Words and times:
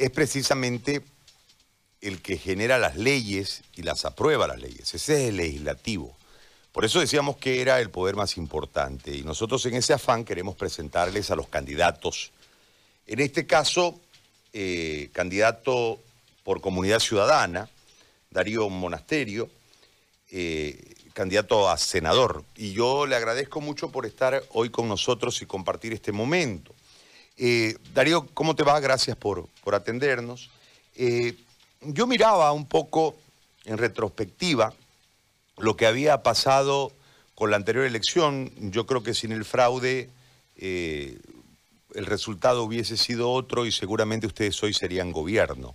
es 0.00 0.10
precisamente 0.10 1.02
el 2.00 2.22
que 2.22 2.38
genera 2.38 2.78
las 2.78 2.96
leyes 2.96 3.62
y 3.76 3.82
las 3.82 4.06
aprueba 4.06 4.46
las 4.46 4.58
leyes. 4.58 4.94
Ese 4.94 5.22
es 5.22 5.28
el 5.28 5.36
legislativo. 5.36 6.16
Por 6.72 6.86
eso 6.86 7.00
decíamos 7.00 7.36
que 7.36 7.60
era 7.60 7.80
el 7.80 7.90
poder 7.90 8.16
más 8.16 8.38
importante 8.38 9.14
y 9.14 9.22
nosotros 9.22 9.66
en 9.66 9.74
ese 9.74 9.92
afán 9.92 10.24
queremos 10.24 10.56
presentarles 10.56 11.30
a 11.30 11.36
los 11.36 11.48
candidatos. 11.48 12.32
En 13.06 13.20
este 13.20 13.46
caso, 13.46 14.00
eh, 14.54 15.10
candidato 15.12 16.00
por 16.44 16.62
Comunidad 16.62 17.00
Ciudadana, 17.00 17.68
Darío 18.30 18.70
Monasterio, 18.70 19.50
eh, 20.30 20.94
candidato 21.12 21.68
a 21.68 21.76
senador. 21.76 22.44
Y 22.56 22.72
yo 22.72 23.04
le 23.04 23.16
agradezco 23.16 23.60
mucho 23.60 23.90
por 23.90 24.06
estar 24.06 24.42
hoy 24.50 24.70
con 24.70 24.88
nosotros 24.88 25.42
y 25.42 25.46
compartir 25.46 25.92
este 25.92 26.12
momento. 26.12 26.72
Eh, 27.40 27.76
Darío, 27.94 28.26
¿cómo 28.34 28.54
te 28.54 28.62
va? 28.62 28.78
Gracias 28.78 29.16
por, 29.16 29.48
por 29.64 29.74
atendernos. 29.74 30.50
yo 31.80 32.06
miraba 32.06 32.52
un 32.52 32.66
poco 32.66 33.16
en 33.64 33.78
retrospectiva 33.78 34.74
lo 35.56 35.76
que 35.76 35.86
había 35.86 36.22
pasado 36.22 36.92
con 37.34 37.50
la 37.50 37.56
anterior 37.56 37.86
elección, 37.86 38.52
yo 38.70 38.84
creo 38.84 39.02
que 39.02 39.14
sin 39.14 39.32
el 39.32 39.44
fraude 39.46 40.10
eh, 40.56 41.18
el 41.94 42.06
resultado 42.06 42.64
hubiese 42.64 42.96
sido 42.96 43.30
otro 43.30 43.64
y 43.64 43.72
seguramente 43.72 44.26
ustedes 44.26 44.62
hoy 44.62 44.74
serían 44.74 45.10
gobierno. 45.10 45.74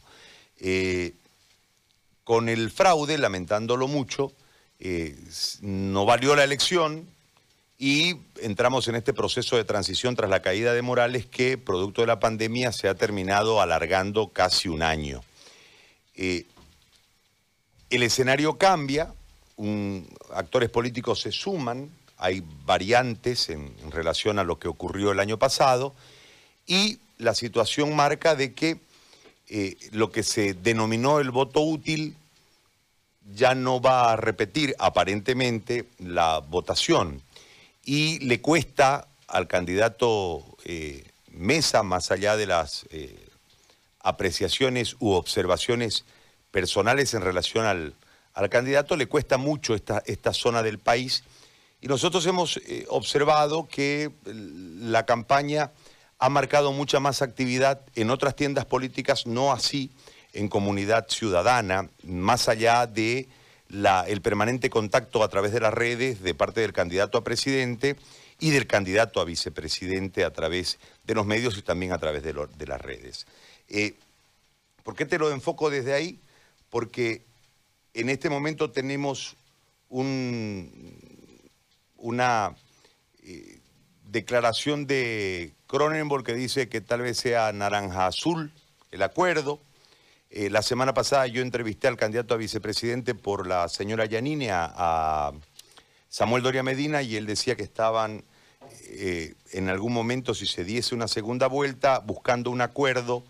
Eh, 0.59 1.13
con 2.23 2.49
el 2.49 2.71
fraude, 2.71 3.17
lamentándolo 3.17 3.87
mucho, 3.87 4.31
eh, 4.79 5.17
no 5.61 6.05
valió 6.05 6.35
la 6.35 6.43
elección 6.43 7.07
y 7.77 8.15
entramos 8.41 8.87
en 8.87 8.95
este 8.95 9.13
proceso 9.13 9.57
de 9.57 9.65
transición 9.65 10.15
tras 10.15 10.29
la 10.29 10.41
caída 10.41 10.73
de 10.73 10.81
Morales 10.81 11.25
que, 11.25 11.57
producto 11.57 12.01
de 12.01 12.07
la 12.07 12.19
pandemia, 12.19 12.71
se 12.71 12.87
ha 12.87 12.95
terminado 12.95 13.61
alargando 13.61 14.29
casi 14.29 14.69
un 14.69 14.81
año. 14.81 15.23
el 16.15 16.45
escenario 17.89 18.57
cambia, 18.57 19.13
actores 20.33 20.69
políticos 20.69 21.21
se 21.21 21.31
suman, 21.31 21.89
hay 22.17 22.43
variantes 22.65 23.49
en, 23.49 23.73
relación 23.91 24.39
a 24.39 24.43
lo 24.43 24.57
que 24.57 24.69
ocurrió 24.69 25.11
el 25.11 25.19
año 25.19 25.37
pasado, 25.37 25.93
y 26.65 26.99
la 27.17 27.35
situación 27.35 27.95
marca 27.95 28.35
de 28.35 28.53
que 28.53 28.79
eh, 29.49 29.77
lo 29.91 30.11
que 30.11 30.23
se 30.23 30.53
denominó 30.53 31.19
el 31.19 31.31
voto 31.31 31.61
útil 31.61 32.15
ya 33.35 33.53
no 33.53 33.81
va 33.81 34.13
a 34.13 34.15
repetir 34.15 34.75
aparentemente 34.79 35.85
la 35.99 36.39
votación 36.39 37.21
y 37.85 38.19
le 38.19 38.41
cuesta 38.41 39.07
al 39.27 39.47
candidato 39.47 40.43
eh, 40.65 41.05
Mesa, 41.29 41.83
más 41.83 42.11
allá 42.11 42.35
de 42.35 42.47
las 42.47 42.85
eh, 42.89 43.27
apreciaciones 43.99 44.95
u 44.99 45.11
observaciones 45.11 46.05
personales 46.51 47.13
en 47.13 47.21
relación 47.21 47.65
al, 47.65 47.93
al 48.33 48.49
candidato 48.49 48.95
le 48.95 49.07
cuesta 49.07 49.37
mucho 49.37 49.75
esta, 49.75 50.01
esta 50.05 50.33
zona 50.33 50.63
del 50.63 50.79
país. 50.79 51.23
Y 51.81 51.87
nosotros 51.87 52.25
hemos 52.25 52.57
eh, 52.57 52.85
observado 52.89 53.67
que 53.67 54.11
la 54.25 55.05
campaña 55.05 55.71
ha 56.17 56.29
marcado 56.29 56.71
mucha 56.71 56.99
más 56.99 57.21
actividad 57.21 57.81
en 57.95 58.09
otras 58.09 58.35
tiendas 58.35 58.65
políticas, 58.65 59.27
no 59.27 59.51
así 59.51 59.91
en 60.33 60.47
comunidad 60.47 61.07
ciudadana, 61.09 61.89
más 62.03 62.49
allá 62.49 62.87
de 62.87 63.27
el 63.69 64.21
permanente 64.21 64.69
contacto 64.69 65.23
a 65.23 65.29
través 65.29 65.51
de 65.51 65.59
las 65.59 65.73
redes 65.73 66.21
de 66.21 66.33
parte 66.33 66.61
del 66.61 66.73
candidato 66.73 67.17
a 67.17 67.23
presidente 67.23 67.95
y 68.39 68.51
del 68.51 68.67
candidato 68.67 69.19
a 69.19 69.25
vicepresidente 69.25 70.23
a 70.23 70.31
través 70.31 70.77
de 71.03 71.15
los 71.15 71.25
medios 71.25 71.57
y 71.57 71.61
también 71.61 71.91
a 71.91 71.97
través 71.97 72.23
de, 72.23 72.33
las 72.33 72.81
redes. 72.81 73.25
Eh, 73.69 73.95
¿Por 74.83 74.95
qué 74.95 75.05
te 75.05 75.17
lo 75.17 75.31
enfoco 75.31 75.69
desde 75.69 75.93
ahí? 75.93 76.19
Porque 76.69 77.23
en 77.93 78.09
este 78.09 78.29
momento 78.29 78.71
tenemos 78.71 79.35
una 79.89 80.65
eh, 83.23 83.59
declaración 84.11 84.85
de 84.85 85.53
Cronenberg 85.67 86.23
que 86.23 86.33
dice 86.33 86.69
que 86.69 86.81
tal 86.81 87.01
vez 87.01 87.17
sea 87.17 87.51
naranja 87.53 88.07
azul 88.07 88.51
el 88.91 89.01
acuerdo. 89.01 89.59
Eh, 90.37 90.49
la 90.49 90.61
semana 90.61 90.93
pasada 90.93 91.27
yo 91.27 91.41
entrevisté 91.41 91.87
al 91.87 91.95
candidato 91.95 92.33
a 92.33 92.37
vicepresidente 92.37 93.15
por 93.15 93.47
la 93.47 93.69
señora 93.69 94.03
Yanine 94.03 94.49
a, 94.51 95.31
Samuel 96.09 96.43
Doria 96.43 96.61
Medina 96.61 97.01
y 97.01 97.15
él 97.15 97.25
decía 97.25 97.55
que 97.55 97.63
estaban 97.63 98.25
eh, 98.89 99.33
en 99.53 99.69
algún 99.69 99.93
momento, 99.93 100.33
si 100.33 100.45
se 100.45 100.65
diese 100.65 100.93
una 100.93 101.07
segunda 101.07 101.47
vuelta, 101.47 101.99
buscando 101.99 102.51
un 102.51 102.59
acuerdo 102.59 103.23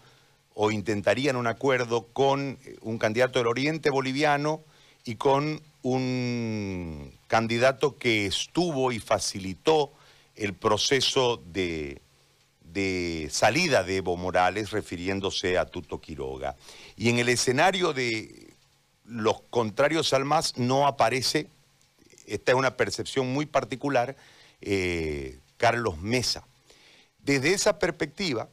o 0.55 0.71
intentarían 0.71 1.35
un 1.35 1.45
acuerdo 1.45 2.07
con 2.07 2.57
eh, 2.65 2.77
un 2.81 2.97
candidato 2.97 3.37
del 3.37 3.49
Oriente 3.49 3.91
Boliviano 3.91 4.63
y 5.03 5.13
con 5.13 5.61
un 5.83 7.13
candidato 7.27 7.99
que 7.99 8.25
estuvo 8.25 8.91
y 8.91 8.97
facilitó 8.97 9.93
el 10.33 10.55
proceso 10.55 11.37
de, 11.37 12.01
salida 13.31 13.83
de 13.83 13.97
Evo 13.97 14.17
Morales, 14.17 14.71
refiriéndose 14.71 15.57
a 15.57 15.65
Tuto 15.65 15.99
Quiroga. 15.99 16.55
Y 16.95 17.09
en 17.09 17.19
el 17.19 17.29
escenario 17.29 17.93
de 17.93 18.53
los 19.05 19.41
contrarios 19.49 20.13
al 20.13 20.25
MAS 20.25 20.57
no 20.57 20.87
aparece, 20.87 21.47
esta 22.25 22.51
es 22.51 22.57
una 22.57 22.75
percepción 22.75 23.31
muy 23.31 23.45
particular, 23.45 24.15
eh, 24.61 25.39
Carlos 25.57 25.99
Mesa. 25.99 26.45
Desde 27.19 27.53
esa 27.53 27.79
perspectiva, 27.79 28.49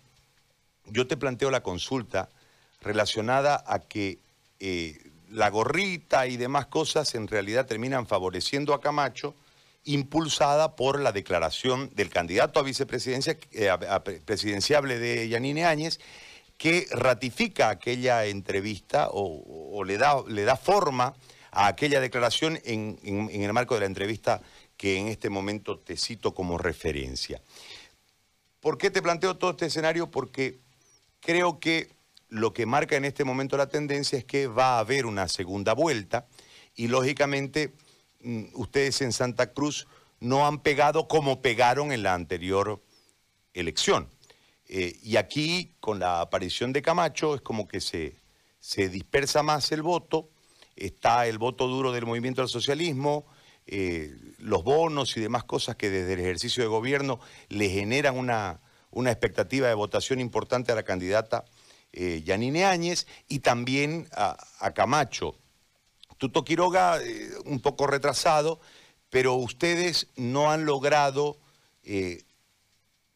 yo 0.87 1.07
te 1.07 1.17
planteo 1.17 1.51
la 1.51 1.63
consulta 1.63 2.29
relacionada 2.81 3.63
a 3.67 3.81
que 3.81 4.19
eh, 4.61 4.99
la 5.31 5.49
gorrita 5.49 6.27
y 6.27 6.37
demás 6.37 6.67
cosas 6.67 7.15
en 7.15 7.29
realidad 7.29 7.67
terminan 7.67 8.07
favoreciendo 8.07 8.75
a 8.75 8.81
Camacho, 8.81 9.35
impulsada 9.85 10.77
por 10.77 11.01
la 11.01 11.13
declaración 11.13 11.91
del 11.95 12.09
candidato 12.09 12.61
a 12.61 12.63
vicepresidencia, 12.63 13.37
eh, 13.53 13.71
presidenciable 14.25 14.99
de 14.99 15.29
Yanine 15.29 15.65
Áñez, 15.65 15.99
que 16.57 16.87
ratifica 16.93 17.71
aquella 17.71 18.27
entrevista 18.27 19.09
o, 19.11 19.83
le, 19.85 19.99
da, 19.99 20.23
le, 20.29 20.45
da, 20.45 20.57
forma 20.57 21.15
a 21.51 21.67
aquella 21.67 22.01
declaración 22.01 22.61
en 22.65 22.99
el 23.33 23.53
marco 23.53 23.75
de 23.75 23.81
la 23.81 23.87
entrevista 23.87 24.41
que 24.77 24.99
en 24.99 25.09
este 25.09 25.31
momento 25.31 25.79
te 25.79 25.97
cito 25.97 26.35
como 26.35 26.59
referencia. 26.59 27.41
¿Por 28.61 28.79
qué 28.79 28.91
te 28.91 29.03
planteo 29.03 29.37
todo 29.37 29.51
este 29.51 29.67
escenario? 29.67 30.11
Porque 30.11 30.61
creo 31.21 31.59
que 31.59 31.91
lo 32.29 32.53
que 32.53 32.65
marca 32.65 32.97
en 32.97 33.05
este 33.05 33.25
momento 33.25 33.57
la 33.57 33.69
tendencia 33.69 34.19
es 34.19 34.25
que 34.25 34.47
va 34.47 34.77
a 34.77 34.79
haber 34.79 35.05
una 35.07 35.29
segunda 35.29 35.75
vuelta 35.75 36.27
y 36.75 36.89
lógicamente 36.89 37.73
ustedes 38.55 39.01
en 39.03 39.13
Santa 39.13 39.53
Cruz 39.53 39.87
no 40.21 40.47
han 40.47 40.61
pegado 40.61 41.09
como 41.09 41.43
pegaron 41.43 41.93
en 41.93 42.03
la 42.03 42.15
anterior 42.15 42.83
elección. 43.55 44.09
Eh, 44.69 44.99
y 45.03 45.17
aquí, 45.17 45.75
con 45.81 45.99
la 45.99 46.21
aparición 46.21 46.73
de 46.73 46.83
Camacho, 46.83 47.35
es 47.35 47.41
como 47.41 47.69
que 47.69 47.81
se, 47.81 48.17
se 48.61 48.89
dispersa 48.89 49.43
más 49.43 49.73
el 49.73 49.83
voto, 49.83 50.31
está 50.77 51.27
el 51.27 51.39
voto 51.39 51.67
duro 51.67 51.93
del 51.93 52.07
movimiento 52.07 52.41
del 52.41 52.49
socialismo, 52.49 53.27
eh, 53.67 54.15
los 54.39 54.65
bonos 54.65 55.17
y 55.17 55.21
demás 55.21 55.45
cosas 55.45 55.77
que 55.77 55.91
desde 55.91 56.15
el 56.15 56.21
ejercicio 56.21 56.63
de 56.63 56.69
gobierno 56.69 57.21
le 57.49 57.69
generan 57.69 58.17
una, 58.17 58.61
una 58.91 59.11
expectativa 59.11 59.69
de 59.69 59.75
votación 59.75 60.21
importante 60.21 60.73
a 60.73 60.75
la 60.75 60.83
candidata 60.83 61.45
eh, 61.93 62.23
Yanine 62.25 62.65
Áñez 62.65 63.07
y 63.29 63.41
también 63.41 64.09
a, 64.13 64.37
Camacho. 64.75 65.37
Tuto 66.23 66.45
Quiroga, 66.45 67.03
eh, 67.03 67.33
un 67.47 67.59
poco 67.59 67.89
retrasado, 67.89 68.61
pero 69.11 69.35
ustedes 69.35 70.07
no 70.15 70.53
han 70.53 70.67
logrado 70.67 71.41
eh, 71.83 72.23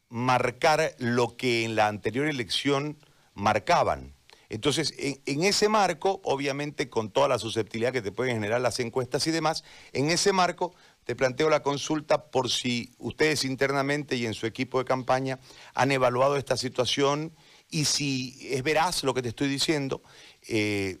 marcar 0.09 0.93
lo 0.97 1.37
que 1.37 1.63
en 1.63 1.77
la 1.77 1.87
anterior 1.87 2.27
elección 2.27 2.97
marcaban. 3.33 4.13
Entonces, 4.49 4.93
en, 4.97 5.43
ese 5.45 5.69
marco, 5.69 6.19
obviamente 6.25 6.89
con 6.89 7.09
toda 7.09 7.29
la 7.29 7.39
susceptibilidad 7.39 7.93
que 7.93 8.01
te 8.01 8.11
pueden 8.11 8.33
generar 8.33 8.59
las 8.59 8.77
encuestas 8.81 9.25
y 9.25 9.31
demás, 9.31 9.63
en 9.93 10.09
ese 10.09 10.33
marco 10.33 10.75
te 11.05 11.15
planteo 11.15 11.49
la 11.49 11.63
consulta 11.63 12.25
por 12.29 12.49
si 12.49 12.93
ustedes 12.97 13.45
internamente 13.45 14.17
y 14.17 14.25
en 14.25 14.33
su 14.33 14.47
equipo 14.47 14.79
de 14.79 14.85
campaña 14.85 15.39
han 15.73 15.93
evaluado 15.93 16.35
esta 16.35 16.57
situación 16.57 17.31
y 17.69 17.85
si 17.85 18.49
es 18.51 18.63
veraz 18.63 19.05
lo 19.05 19.13
que 19.13 19.21
te 19.21 19.29
estoy 19.29 19.47
diciendo, 19.47 20.01
eh, 20.49 20.99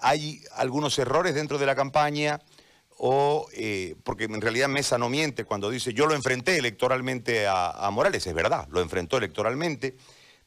hay 0.00 0.42
algunos 0.54 0.98
errores 0.98 1.34
dentro 1.34 1.58
de 1.58 1.66
la 1.66 1.74
campaña 1.74 2.40
o 2.98 3.46
eh, 3.52 3.94
porque 4.04 4.24
en 4.24 4.40
realidad 4.40 4.68
Mesa 4.68 4.98
no 4.98 5.08
miente 5.08 5.44
cuando 5.44 5.70
dice 5.70 5.92
yo 5.92 6.06
lo 6.06 6.14
enfrenté 6.14 6.56
electoralmente 6.56 7.46
a, 7.46 7.88
Morales, 7.92 8.26
es 8.26 8.34
verdad, 8.34 8.66
lo 8.70 8.80
enfrentó 8.80 9.18
electoralmente, 9.18 9.96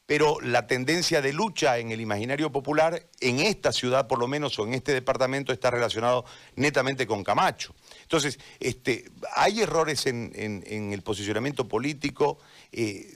pero 0.06 0.40
la 0.40 0.66
tendencia 0.66 1.22
de 1.22 1.32
lucha 1.32 1.78
en 1.78 1.92
el 1.92 2.00
imaginario 2.00 2.50
popular 2.50 3.06
en 3.20 3.38
esta 3.38 3.70
ciudad 3.70 4.08
por 4.08 4.18
lo 4.18 4.26
menos 4.26 4.58
o 4.58 4.66
en 4.66 4.74
este 4.74 4.92
departamento 4.92 5.52
está 5.52 5.70
relacionado 5.70 6.24
netamente 6.56 7.06
con 7.06 7.22
Camacho. 7.22 7.74
Entonces, 8.02 8.40
este, 8.58 9.04
hay 9.36 9.60
errores 9.60 10.06
en, 10.06 10.32
el 10.66 11.02
posicionamiento 11.02 11.68
político. 11.68 12.40
Eh, 12.72 13.06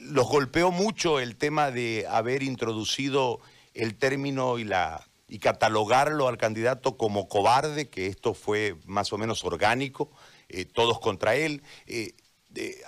los 0.00 0.26
golpeó 0.26 0.70
mucho 0.70 1.20
el 1.20 1.36
tema 1.36 1.70
de 1.70 2.06
haber 2.08 2.42
introducido 2.42 3.40
el 3.74 3.96
término 3.96 4.58
y 4.58 4.64
la 4.64 5.06
y 5.34 5.40
catalogarlo 5.40 6.28
al 6.28 6.38
candidato 6.38 6.96
como 6.96 7.26
cobarde, 7.28 7.88
que 7.88 8.06
esto 8.06 8.34
fue 8.34 8.76
más 8.86 9.12
o 9.12 9.18
menos 9.18 9.42
orgánico, 9.42 10.12
eh, 10.48 10.64
todos 10.64 11.00
contra 11.00 11.34
él. 11.34 11.64
Eh, 11.88 12.14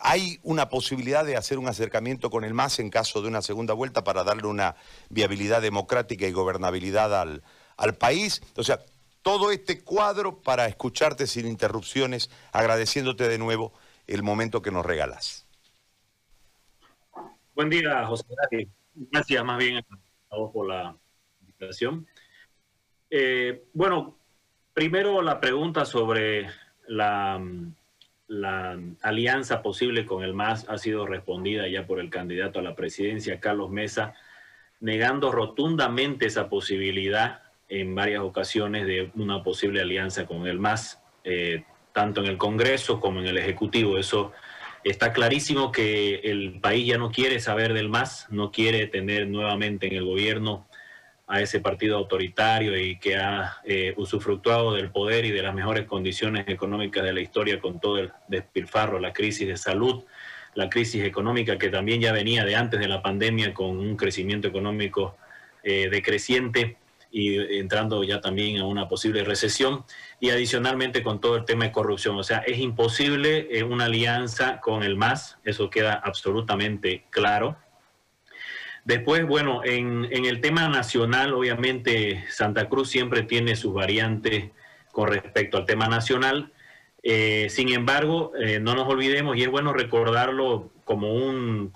¿Hay 0.01 0.39
una 0.45 0.69
posibilidad 0.69 1.25
de 1.25 1.37
hacer 1.37 1.59
un 1.59 1.67
acercamiento 1.67 2.31
con 2.31 2.45
el 2.45 2.55
MAS 2.55 2.79
en 2.79 2.89
caso 2.89 3.21
de 3.21 3.27
una 3.27 3.43
segunda 3.43 3.75
vuelta 3.75 4.05
para 4.05 4.23
darle 4.23 4.47
una 4.47 4.77
viabilidad 5.09 5.61
democrática 5.61 6.29
y 6.29 6.31
gobernabilidad 6.31 7.21
al, 7.21 7.43
al 7.77 7.97
país? 7.97 8.41
O 8.55 8.63
sea, 8.63 8.79
todo 9.23 9.51
este 9.51 9.83
cuadro 9.83 10.41
para 10.41 10.69
escucharte 10.69 11.27
sin 11.27 11.49
interrupciones, 11.49 12.31
agradeciéndote 12.53 13.29
de 13.29 13.39
nuevo 13.39 13.73
el 14.07 14.23
momento 14.23 14.63
que 14.63 14.71
nos 14.71 14.87
regalas. 14.87 15.49
Buen 17.57 17.71
día, 17.71 18.07
José. 18.07 18.25
Gracias 18.95 19.45
más 19.45 19.59
bien 19.59 19.85
a 20.31 20.37
vos 20.37 20.53
por 20.53 20.69
la 20.69 20.97
invitación. 21.41 22.07
Eh, 23.11 23.65
bueno, 23.73 24.17
primero 24.73 25.23
la 25.23 25.41
pregunta 25.41 25.85
sobre 25.85 26.49
la, 26.89 27.41
la, 28.29 28.79
alianza 29.03 29.63
posible 29.63 30.05
con 30.07 30.25
el 30.25 30.35
MAS 30.35 30.69
ha 30.69 30.79
sido 30.79 31.07
respondida 31.07 31.69
ya 31.69 31.87
por 31.87 32.01
el 32.01 32.11
candidato 32.11 32.59
a 32.59 32.63
la 32.63 32.75
presidencia, 32.75 33.41
Carlos 33.41 33.71
Mesa, 33.71 34.15
negando 34.81 35.31
rotundamente 35.31 36.27
esa 36.27 36.49
posibilidad 36.49 37.43
en 37.69 37.95
varias 37.95 38.23
ocasiones 38.23 38.87
de 38.87 39.11
una 39.15 39.43
posible 39.43 39.81
alianza 39.81 40.27
con 40.27 40.47
el 40.47 40.59
MAS, 40.59 41.01
eh, 41.25 41.65
tanto 41.93 42.21
en 42.21 42.27
el 42.27 42.37
Congreso 42.37 43.01
como 43.01 43.21
en 43.21 43.27
el 43.27 43.39
Ejecutivo. 43.39 43.99
Eso 43.99 44.33
está 44.85 45.13
clarísimo 45.13 45.73
que 45.73 46.17
el 46.17 46.61
país 46.61 46.87
ya 46.87 46.99
no 46.99 47.11
quiere 47.11 47.41
saber 47.41 47.73
del 47.73 47.89
MAS, 47.89 48.27
no 48.31 48.51
quiere 48.53 48.87
tener 48.87 49.27
nuevamente 49.27 49.87
en 49.87 49.95
el 49.95 50.05
gobierno 50.05 50.66
a 51.27 51.41
ese 51.41 51.61
partido 51.61 51.97
autoritario 51.97 52.79
y 52.79 52.99
que 52.99 53.17
ha 53.17 53.57
eh, 53.65 53.95
usufructuado 53.97 54.75
del 54.75 54.91
poder 54.91 55.25
y 55.25 55.33
de 55.33 55.43
las 55.43 55.55
mejores 55.55 55.87
condiciones 55.87 56.47
económicas 56.47 57.03
de 57.03 57.13
la 57.13 57.21
historia 57.21 57.61
con 57.61 57.81
todo 57.81 57.99
el 57.99 58.13
despilfarro, 58.29 59.01
la 59.01 59.13
crisis 59.13 59.49
de 59.49 59.57
salud, 59.57 60.05
la 60.55 60.69
crisis 60.71 61.03
económica 61.05 61.59
que 61.59 61.69
también 61.69 62.01
ya 62.01 62.13
venía 62.13 62.45
de 62.45 62.55
antes 62.55 62.79
de 62.79 62.89
la 62.89 63.03
pandemia 63.03 63.53
con 63.53 63.79
un 63.79 63.97
crecimiento 63.97 64.47
económico 64.47 65.17
eh, 65.65 65.89
decreciente 65.91 66.77
y 67.11 67.39
entrando 67.59 68.05
ya 68.05 68.21
también 68.21 68.59
a 68.59 68.67
una 68.67 68.89
posible 68.89 69.25
recesión 69.25 69.85
y 70.21 70.31
adicionalmente 70.31 71.03
con 71.03 71.21
todo 71.21 71.37
el 71.37 71.45
tema 71.45 71.65
de 71.65 71.73
corrupción. 71.73 72.17
O 72.17 72.23
sea, 72.23 72.39
es 72.39 72.59
imposible 72.59 73.49
una 73.65 73.87
alianza 73.87 74.61
con 74.61 74.83
el 74.83 74.97
MAS, 74.97 75.39
eso 75.45 75.71
queda 75.71 75.95
absolutamente 75.95 77.05
claro. 77.11 77.57
Después, 78.87 79.27
bueno, 79.27 79.63
en, 79.65 80.07
el 80.13 80.41
tema 80.41 80.69
nacional, 80.69 81.35
obviamente 81.35 82.25
Santa 82.31 82.69
Cruz 82.69 82.89
siempre 82.89 83.23
tiene 83.23 83.57
sus 83.57 83.75
variantes 83.75 84.53
con 84.93 85.09
respecto 85.09 85.57
al 85.59 85.67
tema 85.67 85.89
nacional. 85.89 86.53
Eh, 87.03 87.49
sin 87.51 87.73
embargo, 87.73 88.31
eh, 88.41 88.61
no 88.61 88.77
nos 88.77 88.87
olvidemos, 88.87 89.37
y 89.37 89.43
es 89.43 89.51
bueno 89.51 89.73
recordarlo 89.73 90.71
como 90.85 91.13
un, 91.15 91.73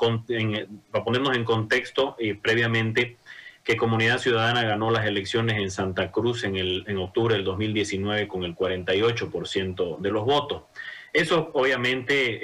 para 0.92 1.04
ponernos 1.04 1.36
en 1.36 1.42
contexto 1.42 2.14
eh, 2.20 2.36
previamente, 2.40 3.16
que 3.64 3.76
Comunidad 3.76 4.18
Ciudadana 4.18 4.62
ganó 4.62 4.92
las 4.92 5.04
elecciones 5.04 5.58
en 5.58 5.72
Santa 5.72 6.12
Cruz 6.12 6.44
en, 6.44 6.54
el, 6.54 6.84
en 6.86 6.96
octubre 6.98 7.34
del 7.34 7.42
2019 7.42 8.28
con 8.28 8.44
el 8.44 8.54
48% 8.54 9.98
de 9.98 10.10
los 10.12 10.24
votos. 10.24 10.62
Eso 11.12 11.50
obviamente 11.54 12.38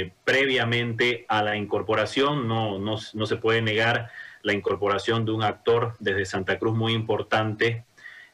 eh, 0.00 0.12
previamente 0.24 1.24
a 1.28 1.42
la 1.42 1.56
incorporación, 1.56 2.46
no, 2.46 2.78
no, 2.78 2.96
no, 3.14 3.26
se 3.26 3.36
puede 3.36 3.62
negar 3.62 4.10
la 4.42 4.52
incorporación 4.52 5.24
de 5.24 5.32
un 5.32 5.42
actor 5.42 5.96
desde 5.98 6.24
Santa 6.24 6.58
Cruz 6.58 6.76
muy 6.76 6.92
importante 6.92 7.84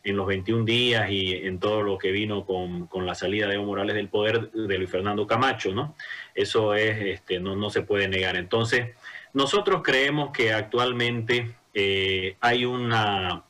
en 0.04 0.16
los 0.16 0.26
21 0.26 0.64
días 0.64 1.10
y 1.10 1.34
en 1.34 1.58
todo 1.58 1.82
lo 1.82 1.98
que 1.98 2.12
vino 2.12 2.44
con, 2.44 2.86
con 2.86 3.06
la 3.06 3.14
salida 3.14 3.46
de 3.46 3.54
Evo 3.54 3.64
Morales 3.64 3.96
del 3.96 4.08
poder 4.08 4.50
de 4.52 4.78
Luis 4.78 4.90
Fernando 4.90 5.26
Camacho, 5.26 5.74
¿no? 5.74 5.96
Eso 6.34 6.74
es, 6.74 6.98
este, 7.00 7.40
no, 7.40 7.56
no 7.56 7.70
se 7.70 7.82
puede 7.82 8.08
negar. 8.08 8.36
Entonces, 8.36 8.94
nosotros 9.32 9.82
creemos 9.82 10.30
que 10.32 10.52
actualmente 10.52 11.56
eh, 11.74 12.36
hay 12.40 12.64
una 12.64 13.44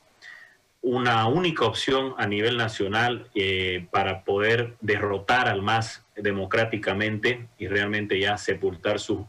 una 0.81 1.27
única 1.27 1.65
opción 1.65 2.15
a 2.17 2.25
nivel 2.25 2.57
nacional 2.57 3.29
eh, 3.35 3.87
para 3.91 4.23
poder 4.23 4.75
derrotar 4.81 5.47
al 5.47 5.61
MAS 5.61 6.05
democráticamente 6.21 7.47
y 7.57 7.67
realmente 7.67 8.19
ya 8.19 8.37
sepultar 8.37 8.99
sus 8.99 9.23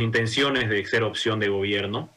intenciones 0.00 0.68
de 0.68 0.84
ser 0.84 1.02
opción 1.02 1.40
de 1.40 1.48
gobierno. 1.48 2.10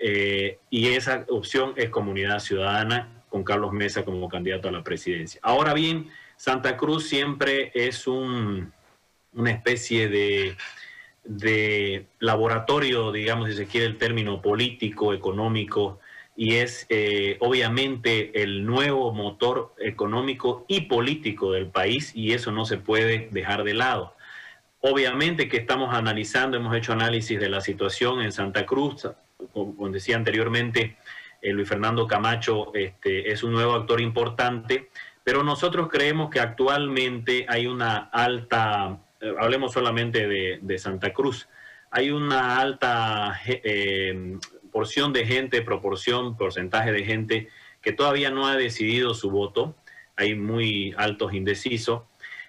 Eh, 0.00 0.58
y 0.70 0.88
esa 0.88 1.24
opción 1.28 1.74
es 1.76 1.90
Comunidad 1.90 2.38
Ciudadana 2.38 3.24
con 3.28 3.42
Carlos 3.44 3.72
Mesa 3.72 4.04
como 4.04 4.28
candidato 4.28 4.68
a 4.68 4.72
la 4.72 4.84
presidencia. 4.84 5.40
Ahora 5.42 5.74
bien, 5.74 6.10
Santa 6.36 6.76
Cruz 6.76 7.08
siempre 7.08 7.72
es 7.74 8.06
un, 8.06 8.72
una 9.32 9.50
especie 9.50 10.08
de, 10.08 10.56
de 11.24 12.06
laboratorio, 12.20 13.12
digamos, 13.12 13.48
si 13.50 13.56
se 13.56 13.66
quiere 13.66 13.86
el 13.86 13.98
término 13.98 14.40
político, 14.40 15.12
económico, 15.12 16.00
y 16.40 16.54
es 16.54 16.86
eh, 16.88 17.36
obviamente 17.40 18.44
el 18.44 18.64
nuevo 18.64 19.12
motor 19.12 19.74
económico 19.76 20.64
y 20.68 20.82
político 20.82 21.50
del 21.50 21.66
país 21.66 22.12
y 22.14 22.32
eso 22.32 22.52
no 22.52 22.64
se 22.64 22.76
puede 22.76 23.28
dejar 23.32 23.64
de 23.64 23.74
lado. 23.74 24.14
Obviamente 24.80 25.48
que 25.48 25.56
estamos 25.56 25.92
analizando, 25.92 26.56
hemos 26.56 26.76
hecho 26.76 26.92
análisis 26.92 27.40
de 27.40 27.48
la 27.48 27.60
situación 27.60 28.22
en 28.22 28.30
Santa 28.30 28.64
Cruz, 28.66 29.08
como 29.52 29.88
decía 29.88 30.14
anteriormente, 30.14 30.96
eh, 31.42 31.52
Luis 31.52 31.68
Fernando 31.68 32.06
Camacho 32.06 32.72
este, 32.72 33.32
es 33.32 33.42
un 33.42 33.50
nuevo 33.50 33.74
actor 33.74 34.00
importante, 34.00 34.90
pero 35.24 35.42
nosotros 35.42 35.88
creemos 35.90 36.30
que 36.30 36.38
actualmente 36.38 37.46
hay 37.48 37.66
una 37.66 37.96
alta, 38.12 38.96
eh, 39.20 39.34
hablemos 39.40 39.72
solamente 39.72 40.28
de, 40.28 40.78
Santa 40.78 41.12
Cruz, 41.12 41.48
hay 41.90 42.12
una 42.12 42.60
alta 42.60 43.40
porción 44.78 45.12
de 45.12 45.26
gente, 45.26 45.60
proporción, 45.62 46.36
porcentaje 46.36 46.92
de 46.92 47.04
gente 47.04 47.48
que 47.82 47.90
todavía 47.90 48.30
no 48.30 48.46
ha 48.46 48.54
decidido 48.54 49.12
su 49.12 49.28
voto. 49.28 49.74
Hay 50.14 50.36
muy 50.36 50.94
altos 50.96 51.34
indecisos. 51.34 52.02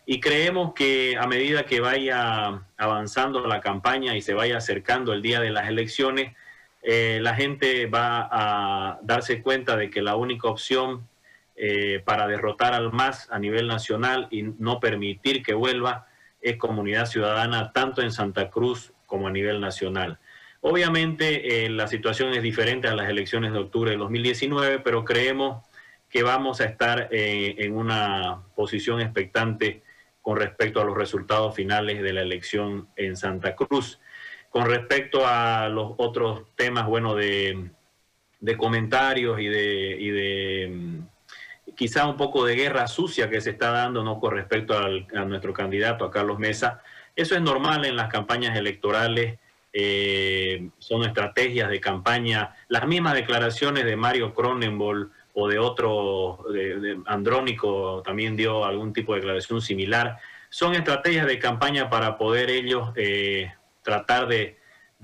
Y 0.06 0.20
creemos 0.20 0.76
que 0.76 1.18
a 1.20 1.26
medida 1.26 1.64
que 1.64 1.80
vaya 1.80 2.68
avanzando 2.78 3.48
la 3.48 3.62
campaña 3.62 4.16
y 4.16 4.22
se 4.22 4.36
vaya 4.36 4.58
acercando 4.58 5.12
el 5.12 5.24
día 5.24 5.40
de 5.40 5.50
las 5.50 5.68
elecciones, 5.70 6.36
eh, 6.84 7.18
la 7.20 7.34
gente 7.34 7.88
va 7.88 8.30
a 8.32 9.00
darse 9.02 9.42
cuenta 9.42 9.76
de 9.76 9.90
que 9.90 10.04
la 10.04 10.16
única 10.16 10.50
opción 10.50 11.08
eh, 11.56 12.00
para 12.06 12.28
derrotar 12.28 12.76
al 12.76 12.92
MAS 12.92 13.28
a 13.32 13.40
nivel 13.40 13.66
nacional 13.66 14.28
y 14.30 14.44
no 14.44 14.80
permitir 14.80 15.42
que 15.42 15.56
vuelva 15.56 16.06
es 16.42 16.58
comunidad 16.58 17.08
ciudadana, 17.08 17.72
tanto 17.74 18.04
en 18.04 18.12
Santa 18.12 18.52
Cruz 18.52 18.94
como 19.08 19.28
a 19.28 19.32
nivel 19.32 19.60
nacional. 19.60 20.20
Obviamente 20.62 21.66
eh, 21.66 21.70
la 21.70 21.88
situación 21.88 22.34
es 22.34 22.44
diferente 22.44 22.88
a 22.88 22.96
las 22.96 23.10
elecciones 23.10 23.54
de 23.54 23.60
octubre 23.60 23.92
de 23.92 23.98
2019, 23.98 24.80
pero 24.80 25.06
creemos 25.06 25.64
que 26.10 26.24
vamos 26.24 26.60
a 26.60 26.66
estar 26.66 27.08
eh, 27.12 27.56
en 27.60 27.78
una 27.78 28.42
posición 28.56 29.00
expectante 29.00 29.84
con 30.22 30.38
respecto 30.38 30.82
a 30.82 30.84
los 30.84 30.98
resultados 30.98 31.56
finales 31.56 32.02
de 32.02 32.14
la 32.14 32.22
elección 32.22 32.90
en 32.98 33.16
Santa 33.16 33.56
Cruz. 33.56 34.00
Con 34.50 34.66
respecto 34.66 35.26
a 35.26 35.70
los 35.70 35.94
otros 35.98 36.44
temas, 36.56 36.88
bueno, 36.88 37.16
de, 37.16 37.72
comentarios 38.58 39.40
y 39.40 39.48
de, 39.48 40.70
mm, 40.72 41.74
quizá 41.76 42.06
un 42.08 42.18
poco 42.18 42.44
de 42.46 42.56
guerra 42.56 42.88
sucia 42.88 43.30
que 43.30 43.40
se 43.40 43.52
está 43.52 43.72
dando 43.72 44.04
¿no? 44.04 44.20
con 44.20 44.34
respecto 44.34 44.78
a 44.78 45.24
nuestro 45.26 45.54
candidato, 45.54 46.04
a 46.04 46.12
Carlos 46.12 46.40
Mesa, 46.40 46.82
eso 47.16 47.36
es 47.36 47.42
normal 47.42 47.86
en 47.86 47.96
las 47.96 48.10
campañas 48.10 48.58
electorales 48.58 49.40
eh, 49.72 50.70
son 50.80 51.04
estrategias 51.04 51.70
de 51.70 51.80
campaña, 51.80 52.56
las 52.70 52.88
mismas 52.88 53.14
declaraciones 53.14 53.86
de 53.86 53.96
Mario 53.96 54.34
Cronenbol 54.34 55.12
o 55.34 55.48
de 55.48 55.60
otro, 55.60 56.46
de, 56.52 56.98
Andrónico 57.06 58.02
también 58.04 58.36
dio 58.36 58.66
algún 58.66 58.94
tipo 58.94 59.14
de 59.14 59.20
declaración 59.20 59.62
similar, 59.62 60.18
son 60.50 60.74
estrategias 60.74 61.28
de 61.28 61.38
campaña 61.38 61.90
para 61.90 62.18
poder 62.18 62.50
ellos 62.50 62.92
eh, 62.96 63.54
tratar 63.84 64.28
de, 64.28 64.58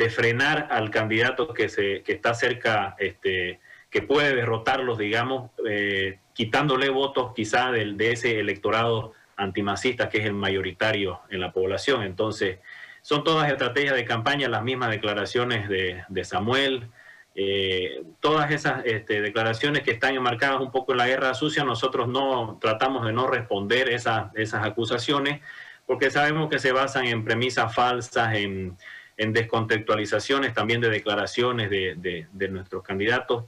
frenar 0.09 0.67
al 0.71 0.89
candidato 0.89 1.53
que, 1.53 1.69
se, 1.69 2.01
que 2.03 2.13
está 2.13 2.33
cerca, 2.33 2.95
este, 2.99 3.59
que 3.89 4.01
puede 4.01 4.35
derrotarlos, 4.35 4.97
digamos, 4.97 5.51
eh, 5.69 6.19
quitándole 6.33 6.89
votos 6.89 7.31
quizá 7.33 7.71
de, 7.71 7.93
de 7.93 8.11
ese 8.11 8.39
electorado 8.39 9.13
antimacista 9.37 10.09
que 10.09 10.17
es 10.17 10.25
el 10.25 10.33
mayoritario 10.33 11.21
en 11.29 11.39
la 11.39 11.51
población. 11.51 12.03
Entonces, 12.03 12.59
son 13.05 13.23
todas 13.23 13.51
estrategias 13.51 13.95
de 13.95 14.03
campaña, 14.03 14.49
las 14.49 14.63
mismas 14.63 14.89
declaraciones 14.89 15.69
de, 15.69 16.23
Samuel, 16.23 16.89
eh, 17.35 18.01
todas 18.19 18.49
esas 18.49 18.83
este, 18.83 19.21
declaraciones 19.21 19.83
que 19.83 19.91
están 19.91 20.15
enmarcadas 20.15 20.59
un 20.59 20.71
poco 20.71 20.93
en 20.93 20.97
la 20.97 21.05
guerra 21.05 21.35
sucia, 21.35 21.63
nosotros 21.63 22.07
no 22.07 22.57
tratamos 22.59 23.05
de 23.05 23.13
no 23.13 23.27
responder 23.27 23.89
esas 23.89 24.53
acusaciones 24.55 25.41
porque 25.85 26.09
sabemos 26.09 26.49
que 26.49 26.57
se 26.57 26.71
basan 26.71 27.05
en 27.05 27.23
premisas 27.23 27.75
falsas, 27.75 28.33
en, 28.33 28.75
en 29.17 29.33
descontextualizaciones 29.33 30.55
también 30.55 30.81
de 30.81 30.89
declaraciones 30.89 31.69
de, 31.69 32.25
de 32.31 32.47
nuestros 32.49 32.81
candidatos. 32.81 33.43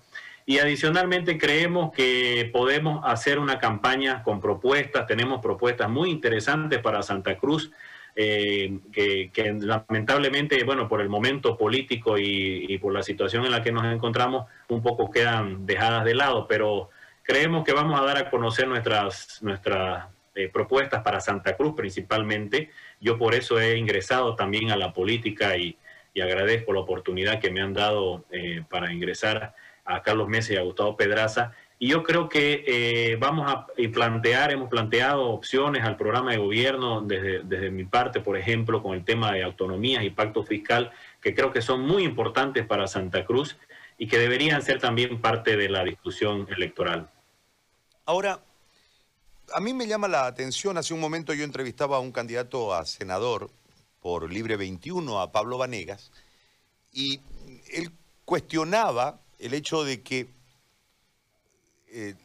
Y 0.46 0.60
adicionalmente 0.60 1.40
creemos 1.40 1.92
que 1.94 2.48
podemos 2.54 3.04
hacer 3.06 3.40
una 3.40 3.58
campaña 3.58 4.22
con 4.22 4.40
propuestas, 4.40 5.08
tenemos 5.08 5.42
propuestas 5.42 5.90
muy 5.90 6.12
interesantes 6.12 6.78
para 6.80 7.02
Santa 7.02 7.40
Cruz 7.40 7.72
eh, 8.20 8.80
que, 8.92 9.32
lamentablemente, 9.60 10.64
bueno, 10.64 10.88
por 10.90 11.02
el 11.02 11.08
momento 11.08 11.56
político 11.56 12.18
y, 12.18 12.76
por 12.80 12.92
la 12.92 13.04
situación 13.04 13.46
en 13.46 13.52
la 13.52 13.62
que 13.62 13.72
nos 13.72 13.86
encontramos, 13.86 14.48
un 14.70 14.82
poco 14.82 15.12
quedan 15.12 15.68
dejadas 15.68 16.04
de 16.04 16.16
lado, 16.16 16.48
pero 16.48 16.90
creemos 17.22 17.64
que 17.64 17.74
vamos 17.74 18.00
a 18.00 18.04
dar 18.04 18.18
a 18.18 18.32
conocer 18.32 18.68
nuestras, 18.68 19.38
nuestras 19.44 20.08
eh, 20.34 20.50
propuestas 20.52 21.04
para 21.04 21.22
Santa 21.22 21.56
Cruz 21.56 21.76
principalmente. 21.78 22.72
Yo 23.00 23.20
por 23.20 23.36
eso 23.36 23.62
he 23.62 23.78
ingresado 23.78 24.34
también 24.36 24.72
a 24.72 24.78
la 24.78 24.94
política 24.94 25.56
y, 25.56 25.78
agradezco 26.20 26.74
la 26.74 26.80
oportunidad 26.80 27.40
que 27.40 27.52
me 27.52 27.62
han 27.62 27.74
dado 27.74 28.26
eh, 28.32 28.64
para 28.68 28.92
ingresar 28.92 29.54
a 29.86 30.02
Carlos 30.02 30.28
Mesa 30.28 30.54
y 30.54 30.56
a 30.56 30.64
Gustavo 30.64 30.98
Pedraza 30.98 31.52
y 31.80 31.90
yo 31.90 32.04
creo 32.04 32.28
que 32.28 32.64
eh, 32.66 33.18
vamos 33.18 33.52
a 33.52 33.68
plantear, 33.94 34.52
hemos 34.52 34.70
planteado 34.70 35.30
opciones 35.30 35.84
al 35.84 35.96
programa 35.96 36.32
de 36.32 36.38
gobierno 36.38 37.02
desde, 37.02 37.44
desde 37.44 37.70
mi 37.70 37.86
parte, 37.86 38.20
por 38.20 38.36
ejemplo, 38.36 38.82
con 38.82 38.96
el 38.96 39.06
tema 39.06 39.32
de 39.32 39.44
autonomías 39.44 40.04
y 40.04 40.10
pacto 40.10 40.44
fiscal, 40.44 40.92
que 41.22 41.36
creo 41.36 41.52
que 41.52 41.62
son 41.62 41.82
muy 41.82 42.04
importantes 42.04 42.66
para 42.66 42.88
Santa 42.88 43.26
Cruz 43.26 43.58
y 43.98 44.08
que 44.08 44.18
deberían 44.18 44.62
ser 44.64 44.80
también 44.80 45.22
parte 45.22 45.56
de 45.56 45.70
la 45.70 45.84
discusión 45.84 46.48
electoral. 46.50 47.10
Ahora, 48.06 48.40
a 49.54 49.60
mí 49.60 49.74
me 49.74 49.88
llama 49.88 50.08
la 50.08 50.26
atención, 50.26 50.78
hace 50.78 50.94
un 50.94 51.00
momento 51.00 51.34
yo 51.34 51.44
entrevistaba 51.44 51.98
a 51.98 52.00
un 52.00 52.12
candidato 52.12 52.74
a 52.74 52.86
senador 52.86 53.52
por 54.02 54.32
Libre 54.32 54.58
21, 54.58 55.20
a 55.20 55.32
Pablo 55.32 55.58
Vanegas, 55.58 56.12
y 56.92 57.20
él 57.72 57.92
cuestionaba 58.26 59.20
el 59.40 59.54
hecho 59.54 59.84
de 59.84 60.02
que 60.02 60.37
eh, 61.98 62.16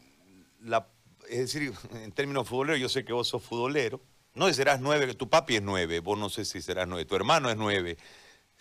la, 0.61 0.87
es 1.29 1.39
decir, 1.39 1.73
en 1.95 2.11
términos 2.11 2.47
futboleros, 2.47 2.79
yo 2.79 2.89
sé 2.89 3.03
que 3.03 3.13
vos 3.13 3.27
sos 3.27 3.41
futbolero, 3.41 3.99
no 4.35 4.51
serás 4.53 4.79
nueve, 4.79 5.13
tu 5.15 5.29
papi 5.29 5.57
es 5.57 5.61
nueve, 5.61 5.99
vos 5.99 6.17
no 6.17 6.29
sé 6.29 6.45
si 6.45 6.61
serás 6.61 6.87
nueve, 6.87 7.05
tu 7.05 7.15
hermano 7.15 7.49
es 7.49 7.57
nueve. 7.57 7.97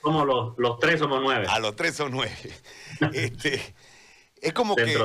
Somos 0.03 0.27
los, 0.27 0.59
los 0.59 0.79
tres 0.79 0.99
somos 0.99 1.21
nueve. 1.23 1.47
A 1.49 1.59
los 1.61 1.77
tres 1.77 1.95
son 1.95 2.13
nueve. 2.13 2.37
este, 3.13 3.75
es 4.41 4.53
como 4.53 4.75
que 4.75 4.97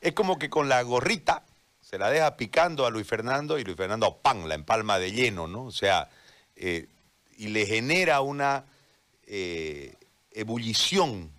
es 0.00 0.12
como 0.12 0.38
que 0.38 0.50
con 0.50 0.68
la 0.68 0.82
gorrita 0.82 1.44
se 1.80 1.98
la 1.98 2.10
deja 2.10 2.36
picando 2.36 2.86
a 2.86 2.90
Luis 2.90 3.06
Fernando 3.06 3.58
y 3.58 3.64
Luis 3.64 3.76
Fernando 3.76 4.18
pan 4.18 4.48
la 4.48 4.54
empalma 4.54 4.98
de 4.98 5.10
lleno, 5.10 5.48
¿no? 5.48 5.64
O 5.64 5.72
sea, 5.72 6.08
eh, 6.54 6.86
y 7.36 7.48
le 7.48 7.66
genera 7.66 8.20
una 8.20 8.64
eh, 9.26 9.94
ebullición 10.32 11.30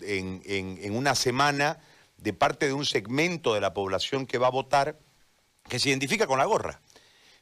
en, 0.00 0.42
en 0.44 0.96
una 0.96 1.14
semana 1.14 1.78
de 2.24 2.32
parte 2.32 2.66
de 2.66 2.72
un 2.72 2.86
segmento 2.86 3.52
de 3.52 3.60
la 3.60 3.74
población 3.74 4.26
que 4.26 4.38
va 4.38 4.46
a 4.46 4.50
votar 4.50 4.98
que 5.68 5.78
se 5.78 5.90
identifica 5.90 6.26
con 6.26 6.38
la 6.38 6.46
gorra. 6.46 6.80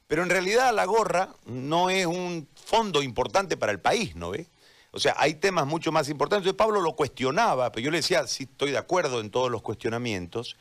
Pero 0.09 0.25
en 0.25 0.29
realidad 0.29 0.75
la 0.75 0.85
gorra 0.85 1.29
no 1.47 1.89
es 1.89 2.05
un 2.05 2.49
fondo 2.57 3.01
importante 3.01 3.57
para 3.57 3.71
el 3.71 3.79
país, 3.79 4.17
¿no 4.17 4.31
ve? 4.31 4.49
O 4.91 4.99
sea, 4.99 5.15
hay 5.19 5.35
temas 5.35 5.67
mucho 5.67 5.93
más 5.93 6.09
importantes. 6.09 6.49
Entonces 6.49 6.59
Pablo 6.59 6.81
lo 6.81 6.97
cuestionaba, 6.97 7.71
pero 7.71 7.85
yo 7.85 7.91
le 7.93 7.99
decía, 7.99 8.27
sí 8.27 8.43
estoy 8.51 8.73
de 8.73 8.79
acuerdo 8.79 9.21
en 9.21 9.31
todos 9.31 9.53
los 9.53 9.63
cuestionamientos, 9.63 10.57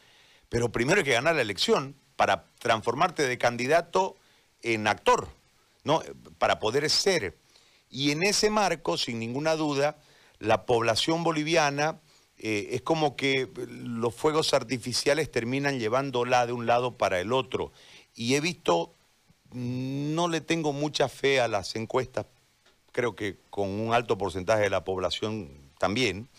pero 0.50 0.72
primero 0.72 1.00
hay 1.00 1.04
que 1.04 1.14
ganar 1.14 1.36
la 1.36 1.42
elección 1.42 1.96
para 2.16 2.46
transformarte 2.60 3.28
de 3.28 3.40
candidato 3.40 4.16
en 4.62 4.86
actor, 4.86 5.30
¿no? 5.84 6.04
Para 6.38 6.60
poder 6.60 6.88
ser. 6.92 7.36
Y 7.90 8.12
en 8.12 8.22
ese 8.22 8.52
marco, 8.52 8.98
sin 8.98 9.18
ninguna 9.18 9.56
duda, 9.56 9.98
la 10.38 10.68
población 10.68 11.24
boliviana 11.24 12.00
eh, 12.44 12.70
es 12.76 12.82
como 12.82 13.16
que 13.16 13.48
los 13.68 14.16
fuegos 14.16 14.56
artificiales 14.56 15.32
terminan 15.32 15.78
llevándola 15.78 16.48
de 16.48 16.54
un 16.54 16.66
lado 16.66 16.98
para 16.98 17.20
el 17.20 17.34
otro. 17.34 17.72
Y 18.16 18.34
he 18.34 18.42
visto, 18.42 18.96
no 19.52 20.28
le 20.28 20.42
tengo 20.42 20.74
mucha 20.74 21.08
fe 21.08 21.40
a 21.40 21.48
las 21.48 21.76
encuestas, 21.76 22.26
creo 22.92 23.16
que 23.16 23.38
con 23.52 23.70
un 23.70 23.94
alto 23.94 24.18
porcentaje 24.18 24.64
de 24.64 24.72
la 24.72 24.84
población 24.84 25.52
también, 25.78 26.30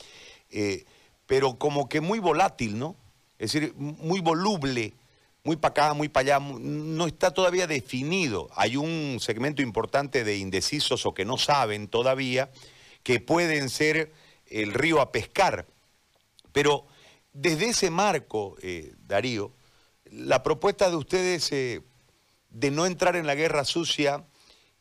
eh, 0.50 0.87
pero 1.26 1.56
como 1.56 1.88
que 1.88 2.00
muy 2.00 2.18
volátil, 2.18 2.80
¿no? 2.80 2.97
Es 3.38 3.52
decir, 3.52 3.73
muy 3.76 4.18
voluble, 4.18 4.94
muy 5.44 5.54
para 5.54 5.71
acá, 5.71 5.94
muy 5.94 6.09
para 6.09 6.37
allá, 6.37 6.44
no 6.59 7.06
está 7.06 7.30
todavía 7.30 7.68
definido. 7.68 8.50
Hay 8.56 8.76
un 8.76 9.18
segmento 9.21 9.62
importante 9.62 10.25
de 10.25 10.37
indecisos 10.37 11.06
o 11.06 11.14
que 11.14 11.25
no 11.25 11.38
saben 11.38 11.87
todavía 11.87 12.50
que 13.04 13.21
pueden 13.21 13.71
ser 13.71 14.12
el 14.47 14.75
río 14.75 15.00
a 15.00 15.12
pescar 15.12 15.66
pero 16.52 16.87
desde 17.32 17.71
ese 17.71 17.90
marco, 17.90 18.56
eh, 18.62 18.94
Darío, 19.06 19.52
la 20.11 20.42
propuesta 20.42 20.90
de 20.90 20.97
ustedes 20.97 21.50
eh, 21.52 21.82
de 22.50 22.71
no 22.71 22.87
entrar 22.87 23.16
en 23.16 23.26
la 23.26 23.35
guerra 23.35 23.64
sucia 23.64 24.25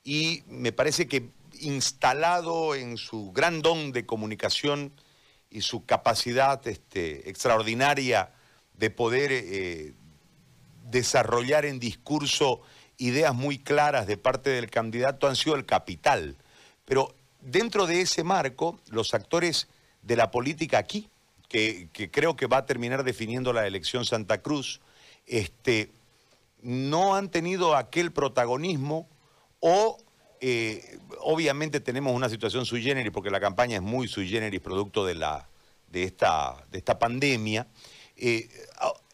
y 0.04 0.44
me 0.48 0.72
parece 0.72 1.08
que 1.08 1.30
instalado 1.60 2.76
en 2.76 2.98
su 2.98 3.32
gran 3.32 3.62
don 3.62 3.92
de 3.92 4.06
comunicación 4.06 4.92
y 5.50 5.62
su 5.62 5.86
capacidad 5.86 6.66
este, 6.68 7.30
extraordinaria 7.30 8.32
de 8.74 8.90
poder 8.90 9.32
eh, 9.32 9.94
desarrollar 10.90 11.66
en 11.66 11.80
discurso 11.80 12.62
ideas 12.98 13.34
muy 13.34 13.58
claras 13.60 14.08
de 14.08 14.18
parte 14.18 14.50
del 14.50 14.70
candidato 14.70 15.28
han 15.28 15.36
sido 15.36 15.56
el 15.56 15.66
capital. 15.66 16.36
Pero 16.86 17.16
dentro 17.42 17.88
de 17.88 18.02
ese 18.02 18.24
marco, 18.24 18.80
los 18.90 19.14
actores 19.14 19.68
de 20.02 20.16
la 20.16 20.32
política 20.32 20.78
aquí, 20.78 21.10
que, 21.52 22.10
creo 22.12 22.38
que 22.38 22.48
va 22.48 22.58
a 22.58 22.66
terminar 22.66 23.04
definiendo 23.04 23.52
la 23.52 23.68
elección 23.68 24.06
Santa 24.06 24.42
Cruz, 24.42 24.80
este, 25.28 25.92
no 26.62 27.16
han 27.16 27.30
tenido 27.30 27.76
aquel 27.76 28.14
protagonismo 28.14 29.10
o 29.60 29.98
eh, 30.40 30.98
obviamente 31.20 31.82
tenemos 31.82 32.16
una 32.16 32.30
situación 32.30 32.66
sui 32.66 32.82
generis, 32.82 33.12
porque 33.12 33.30
la 33.30 33.42
campaña 33.42 33.76
es 33.76 33.82
muy 33.82 34.08
sui 34.08 34.30
generis, 34.30 34.62
producto 34.62 35.06
de, 35.06 35.16
la, 35.16 35.50
de, 35.92 36.04
esta, 36.04 36.56
de 36.72 36.78
esta 36.78 36.98
pandemia. 36.98 37.68
Eh, 38.16 38.48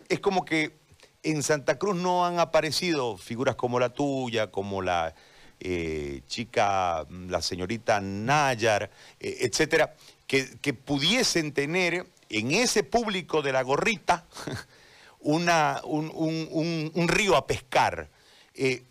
es 0.08 0.20
como 0.20 0.46
que 0.46 0.78
en 1.24 1.42
Santa 1.42 1.80
Cruz 1.80 1.96
no 1.96 2.24
han 2.24 2.40
aparecido 2.40 3.18
figuras 3.18 3.56
como 3.56 3.80
la 3.80 3.90
tuya, 3.90 4.52
como 4.52 4.84
la 4.84 5.16
eh, 5.60 6.22
chica, 6.28 7.04
la 7.10 7.42
señorita 7.42 8.00
Nayar, 8.00 8.92
etcétera, 9.20 9.96
que, 10.28 10.60
que 10.62 10.76
pudiesen 10.76 11.52
tener 11.52 12.06
en 12.30 12.52
ese 12.52 12.84
público 12.84 13.42
de 13.42 13.52
la 13.52 13.62
gorrita 13.62 14.26
un, 15.20 17.08
río 17.08 17.36
a 17.36 17.48
pescar. 17.48 18.10
Eh, 18.54 18.84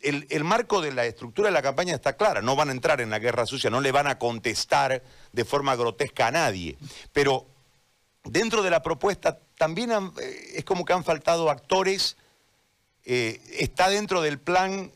el, 0.00 0.44
marco 0.44 0.80
de 0.80 0.92
la 0.92 1.04
estructura 1.04 1.48
de 1.48 1.52
la 1.52 1.62
campaña 1.62 1.94
está 1.94 2.16
clara, 2.16 2.42
no 2.42 2.56
van 2.56 2.68
a 2.68 2.72
entrar 2.72 3.00
en 3.00 3.10
la 3.10 3.20
guerra 3.20 3.46
sucia, 3.46 3.70
no 3.70 3.80
le 3.80 3.92
van 3.92 4.08
a 4.08 4.18
contestar 4.18 5.02
de 5.32 5.44
forma 5.44 5.76
grotesca 5.76 6.26
a 6.26 6.30
nadie, 6.32 6.76
pero 7.12 7.46
dentro 8.24 8.62
de 8.62 8.70
la 8.70 8.82
propuesta 8.82 9.38
también 9.56 9.92
eh, 9.92 10.54
es 10.56 10.64
como 10.64 10.84
que 10.84 10.92
han 10.92 11.04
faltado 11.04 11.50
actores, 11.50 12.16
eh, 13.04 13.40
está 13.58 13.88
dentro 13.88 14.22
del 14.22 14.38
plan, 14.38 14.90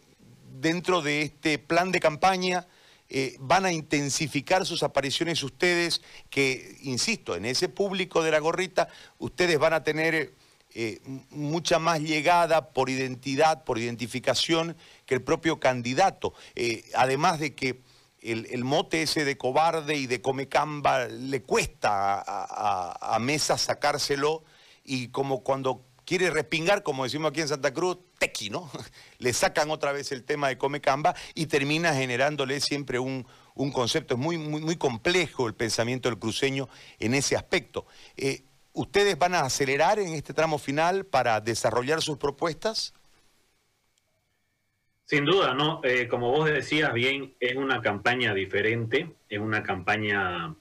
dentro 0.60 1.02
de 1.02 1.22
este 1.22 1.58
plan 1.58 1.92
de 1.92 2.00
campaña, 2.00 2.66
eh, 3.08 3.36
van 3.38 3.64
a 3.64 3.72
intensificar 3.72 4.66
sus 4.66 4.82
apariciones 4.82 5.42
ustedes, 5.42 6.02
que, 6.28 6.76
insisto, 6.82 7.36
en 7.36 7.44
ese 7.44 7.68
público 7.68 8.22
de 8.22 8.32
la 8.32 8.40
gorrita, 8.40 8.88
ustedes 9.18 9.58
van 9.58 9.74
a 9.74 9.84
tener 9.84 10.34
eh, 10.74 11.00
mucha 11.30 11.78
más 11.78 12.00
llegada 12.00 12.70
por 12.70 12.90
identidad, 12.90 13.64
por 13.64 13.78
identificación, 13.78 14.76
que 15.06 15.14
el 15.14 15.22
propio 15.22 15.60
candidato. 15.60 16.34
Eh, 16.54 16.84
además 16.94 17.38
de 17.38 17.54
que 17.54 17.80
el, 18.20 18.64
mote 18.64 19.02
ese 19.02 19.24
de 19.24 19.38
cobarde 19.38 19.94
y 19.94 20.06
de 20.06 20.20
comecamba 20.20 21.06
le 21.06 21.42
cuesta 21.42 22.20
a, 22.20 23.14
a 23.14 23.18
Mesa 23.20 23.56
sacárselo 23.56 24.42
y 24.84 25.08
como 25.08 25.44
cuando 25.44 25.84
quiere 26.06 26.30
respingar, 26.30 26.82
como 26.82 27.04
decimos 27.04 27.30
aquí 27.30 27.42
en 27.42 27.48
Santa 27.48 27.74
Cruz, 27.74 27.98
tequi, 28.18 28.48
¿no? 28.48 28.70
Le 29.18 29.32
sacan 29.34 29.70
otra 29.70 29.92
vez 29.92 30.12
el 30.12 30.24
tema 30.24 30.48
de 30.48 30.56
Comecamba 30.56 31.14
y 31.34 31.46
termina 31.46 31.92
generándole 31.92 32.60
siempre 32.60 32.98
un, 32.98 33.26
concepto. 33.72 34.14
Es 34.14 34.20
muy, 34.20 34.38
muy, 34.38 34.62
muy 34.62 34.76
complejo 34.76 35.46
el 35.46 35.54
pensamiento 35.54 36.08
del 36.08 36.18
cruceño 36.18 36.68
en 36.98 37.14
ese 37.14 37.36
aspecto. 37.36 37.86
Eh, 38.16 38.44
¿Ustedes 38.72 39.18
van 39.18 39.34
a 39.34 39.40
acelerar 39.40 39.98
en 39.98 40.14
este 40.14 40.32
tramo 40.32 40.58
final 40.58 41.04
para 41.04 41.40
desarrollar 41.40 42.02
sus 42.02 42.18
propuestas? 42.18 42.94
Sin 45.06 45.24
duda, 45.24 45.54
¿no? 45.54 45.80
Eh, 45.82 46.08
como 46.08 46.30
vos 46.30 46.50
decías 46.50 46.92
bien, 46.92 47.34
es 47.40 47.56
una 47.56 47.80
campaña 47.80 48.34
diferente, 48.34 49.14
es 49.28 49.38
una 49.38 49.62
campaña 49.62 50.54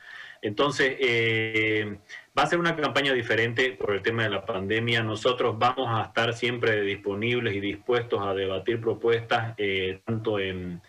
Entonces, 0.44 0.96
eh, 1.00 1.96
va 2.38 2.42
a 2.42 2.46
ser 2.46 2.58
una 2.58 2.76
campaña 2.76 3.14
diferente 3.14 3.72
por 3.72 3.94
el 3.94 4.02
tema 4.02 4.24
de 4.24 4.28
la 4.28 4.44
pandemia. 4.44 5.02
Nosotros 5.02 5.58
vamos 5.58 5.88
a 5.88 6.02
estar 6.02 6.34
siempre 6.34 6.82
disponibles 6.82 7.54
y 7.54 7.60
dispuestos 7.60 8.20
a 8.20 8.34
debatir 8.34 8.78
propuestas, 8.78 9.54
eh, 9.56 10.02
tanto 10.04 10.38
en, 10.38 10.82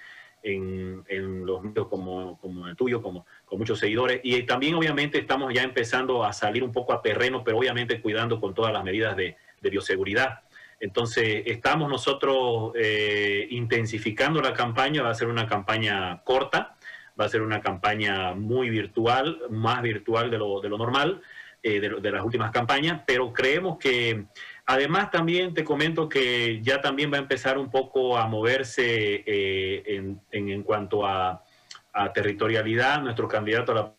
los 0.44 1.64
medios 1.64 1.88
como, 1.88 2.38
como 2.40 2.68
el 2.68 2.76
tuyo, 2.76 3.02
como 3.02 3.26
con 3.46 3.58
muchos 3.58 3.80
seguidores. 3.80 4.20
Y 4.24 4.44
también, 4.44 4.76
obviamente, 4.76 5.20
estamos 5.20 5.54
ya 5.54 5.64
empezando 5.64 6.26
a 6.26 6.34
salir 6.34 6.62
un 6.62 6.74
poco 6.74 6.92
a 6.92 7.02
terreno, 7.02 7.42
pero 7.42 7.58
obviamente 7.58 8.02
cuidando 8.02 8.42
con 8.42 8.54
todas 8.54 8.74
las 8.74 8.84
medidas 8.84 9.16
de, 9.16 9.38
bioseguridad. 9.62 10.42
Entonces, 10.82 11.44
estamos 11.46 11.90
nosotros 11.90 12.74
eh, 12.76 13.48
intensificando 13.52 14.42
la 14.42 14.54
campaña, 14.54 15.02
va 15.02 15.12
a 15.12 15.16
ser 15.16 15.30
una 15.30 15.48
campaña 15.48 16.22
corta, 16.24 16.75
va 17.19 17.25
a 17.25 17.29
ser 17.29 17.41
una 17.41 17.62
campaña 17.62 18.34
muy 18.34 18.69
virtual, 18.69 19.41
más 19.50 19.81
virtual 19.81 20.29
de 20.29 20.38
lo, 20.38 20.62
de 20.62 20.69
lo 20.69 20.77
normal, 20.77 21.22
eh, 21.63 21.79
de, 21.79 22.12
las 22.12 22.24
últimas 22.24 22.51
campañas, 22.51 23.01
pero 23.07 23.34
creemos 23.34 23.79
que 23.79 24.25
además 24.67 25.10
también 25.10 25.53
te 25.53 25.63
comento 25.63 26.07
que 26.07 26.62
ya 26.62 26.79
también 26.79 27.12
va 27.12 27.17
a 27.17 27.22
empezar 27.22 27.57
un 27.57 27.72
poco 27.72 28.17
a 28.17 28.27
moverse 28.27 29.24
eh, 29.25 29.84
en, 29.88 30.22
en, 30.31 30.62
cuanto 30.62 31.07
a, 31.07 31.43
a 31.91 32.13
territorialidad. 32.13 33.01
Nuestro 33.01 33.27
candidato 33.27 33.72
a 33.72 33.75
la 33.75 33.95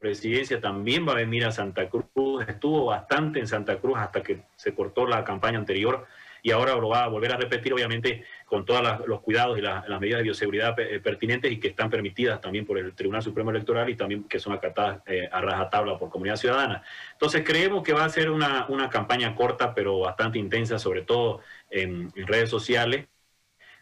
presidencia 0.00 0.60
también 0.60 1.06
va 1.06 1.12
a 1.12 1.16
venir 1.16 1.44
a 1.44 1.52
Santa 1.52 1.88
Cruz, 1.88 2.46
estuvo 2.48 2.86
bastante 2.86 3.38
en 3.38 3.46
Santa 3.46 3.78
Cruz 3.78 3.96
hasta 3.96 4.22
que 4.22 4.42
se 4.56 4.74
cortó 4.74 5.06
la 5.06 5.24
campaña 5.24 5.58
anterior 5.58 6.06
y 6.44 6.50
ahora 6.50 6.76
lo 6.76 6.90
va 6.90 7.04
a 7.04 7.08
volver 7.08 7.32
a 7.32 7.38
repetir, 7.38 7.72
obviamente, 7.72 8.22
con 8.44 8.66
todos 8.66 8.82
los 9.06 9.22
cuidados 9.22 9.58
y 9.58 9.62
las 9.62 9.88
medidas 9.98 10.18
de 10.18 10.24
bioseguridad 10.24 10.78
eh, 10.78 11.00
pertinentes 11.00 11.50
y 11.50 11.58
que 11.58 11.68
están 11.68 11.88
permitidas 11.88 12.38
también 12.38 12.66
por 12.66 12.76
el 12.76 12.94
Tribunal 12.94 13.22
Supremo 13.22 13.50
Electoral 13.50 13.88
y 13.88 13.96
también 13.96 14.24
que 14.24 14.38
son 14.38 14.52
acatadas 14.52 15.00
eh, 15.06 15.26
a 15.32 15.40
rajatabla 15.40 15.98
por 15.98 16.10
comunidad 16.10 16.36
ciudadana. 16.36 16.82
Entonces, 17.12 17.42
creemos 17.46 17.82
que 17.82 17.94
va 17.94 18.04
a 18.04 18.10
ser 18.10 18.30
una, 18.30 18.68
campaña 18.90 19.34
corta, 19.34 19.74
pero 19.74 20.00
bastante 20.00 20.38
intensa, 20.38 20.78
sobre 20.78 21.00
todo 21.00 21.40
en, 21.70 22.12
redes 22.14 22.50
sociales 22.50 23.06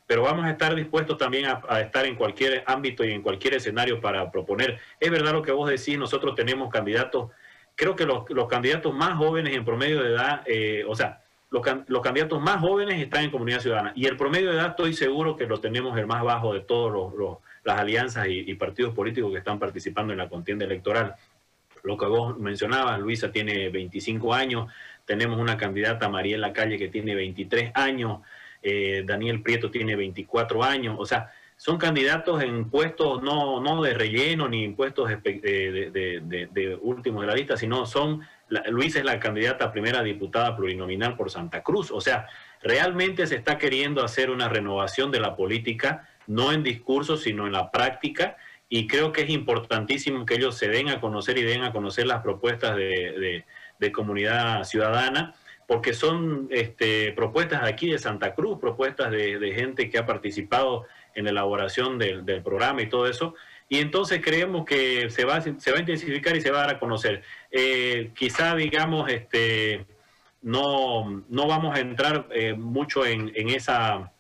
pero 0.07 0.23
vamos 0.23 0.45
a 0.45 0.51
estar 0.51 0.75
dispuestos 0.75 1.17
también 1.17 1.47
a, 1.47 1.81
estar 1.81 2.05
en 2.05 2.17
cualquier 2.17 2.65
ámbito 2.67 3.03
y 3.03 3.13
en 3.13 3.23
cualquier 3.23 3.55
escenario 3.55 4.01
para 4.01 4.31
proponer. 4.31 4.79
Es 5.01 5.11
verdad 5.11 5.33
lo 5.33 5.43
que 5.43 5.53
vos 5.53 5.71
decís, 5.71 5.97
nosotros 5.97 6.35
tenemos 6.35 6.71
candidatos, 6.71 7.31
creo 7.75 7.97
que 7.97 8.05
los, 8.05 8.25
candidatos 8.49 8.93
más 8.93 9.17
jóvenes 9.17 9.57
en 9.57 9.65
promedio 9.65 10.03
de 10.03 10.11
edad, 10.11 10.43
eh, 10.45 10.85
o 10.87 10.95
sea, 10.95 11.22
los, 11.53 12.01
candidatos 12.01 12.41
más 12.41 12.61
jóvenes 12.61 13.01
están 13.01 13.25
en 13.25 13.31
comunidad 13.31 13.61
ciudadana. 13.61 13.93
Y 13.95 14.07
el 14.07 14.17
promedio 14.17 14.51
de 14.51 14.57
edad 14.57 14.71
estoy 14.71 14.95
seguro 14.95 15.37
que 15.37 15.47
lo 15.47 15.61
tenemos 15.61 15.97
el 15.99 16.07
más 16.07 16.23
bajo 16.23 16.55
de 16.55 16.61
todas 16.61 16.99
las 17.63 17.79
alianzas 17.79 18.27
y, 18.29 18.55
partidos 18.55 18.95
políticos 18.95 19.31
que 19.31 19.39
están 19.39 19.59
participando 19.59 20.13
en 20.15 20.19
la 20.19 20.31
contienda 20.31 20.65
electoral. 20.65 21.15
Lo 21.83 21.99
que 21.99 22.07
vos 22.07 22.39
mencionabas, 22.39 22.99
Luisa 23.01 23.31
tiene 23.31 23.69
25 23.69 24.33
años, 24.33 24.73
tenemos 25.05 25.39
una 25.39 25.59
candidata, 25.59 26.09
Mariela 26.09 26.55
Calle, 26.55 26.79
que 26.79 26.89
tiene 26.89 27.15
23 27.15 27.73
años, 27.75 28.21
eh, 28.63 29.03
Daniel 29.05 29.43
Prieto 29.43 29.71
tiene 29.71 29.95
24 29.95 30.65
años, 30.65 30.97
o 30.99 31.05
sea, 31.05 31.33
son 31.57 31.77
candidatos 31.77 32.43
en 32.43 32.71
puestos 32.71 33.23
no, 33.23 33.61
no 33.61 33.83
de 33.83 33.95
relleno 33.95 34.49
ni 34.49 34.65
en 34.65 34.75
puestos 34.75 35.09
de, 35.09 35.17
de, 35.17 36.49
de 36.51 36.79
últimos 36.81 37.21
de 37.21 37.27
la 37.27 37.35
lista, 37.35 37.57
sino 37.57 37.85
son 37.85 38.23
Luis 38.69 38.97
es 38.97 39.05
la 39.05 39.19
candidata 39.19 39.73
primera 39.73 40.03
diputada 40.03 40.57
plurinominal 40.57 41.17
por 41.17 41.31
Santa 41.31 41.63
Cruz. 41.63 41.91
O 41.91 42.01
sea, 42.01 42.29
realmente 42.63 43.27
se 43.27 43.37
está 43.37 43.59
queriendo 43.59 44.05
hacer 44.05 44.31
una 44.31 44.49
renovación 44.49 45.11
de 45.11 45.21
la 45.21 45.37
política, 45.37 46.09
no 46.27 46.53
en 46.53 46.63
discurso, 46.63 47.17
sino 47.17 47.47
en 47.47 47.53
la 47.53 47.71
práctica. 47.71 48.37
Y 48.69 48.87
creo 48.87 49.13
que 49.13 49.23
es 49.23 49.31
importantísimo 49.31 50.25
que 50.27 50.35
ellos 50.35 50.57
se 50.57 50.69
den 50.69 50.89
a 50.89 51.01
conocer 51.01 51.39
y 51.39 51.43
den 51.43 51.63
a 51.63 51.73
conocer 51.73 52.07
las 52.07 52.23
propuestas 52.23 52.77
de, 52.77 53.45
comunidad 53.93 54.63
ciudadana, 54.63 55.35
porque 55.67 55.93
son 55.93 56.47
este, 56.51 57.13
propuestas 57.13 57.65
aquí 57.65 57.91
de 57.91 57.99
Santa 57.99 58.33
Cruz, 58.35 58.61
propuestas 58.61 59.11
de, 59.11 59.53
gente 59.57 59.91
que 59.91 59.99
ha 59.99 60.07
participado 60.07 60.87
en 61.15 61.25
la 61.25 61.31
elaboración 61.31 61.99
del 61.99 62.43
programa 62.43 62.83
y 62.83 62.89
todo 62.89 63.09
eso 63.09 63.35
y 63.73 63.79
entonces 63.79 64.21
creemos 64.23 64.67
que 64.67 65.09
se 65.09 65.25
va, 65.25 65.41
se 65.41 65.71
va 65.71 65.79
a 65.79 65.81
intensificar 65.81 66.37
y 66.37 66.43
se 66.43 66.51
va 66.51 66.59
a 66.59 66.67
dar 66.67 66.77
a 66.77 66.79
conocer. 66.79 67.23
Eh, 67.51 68.11
quizá, 68.15 68.55
digamos, 68.55 69.11
este, 69.11 69.87
no, 70.43 71.25
no 71.31 71.47
vamos 71.47 71.75
a 71.75 71.81
entrar 71.81 72.29
eh, 72.33 72.53
mucho 72.53 73.07
en, 73.07 73.33
en, 73.35 73.49
esa, 73.49 74.13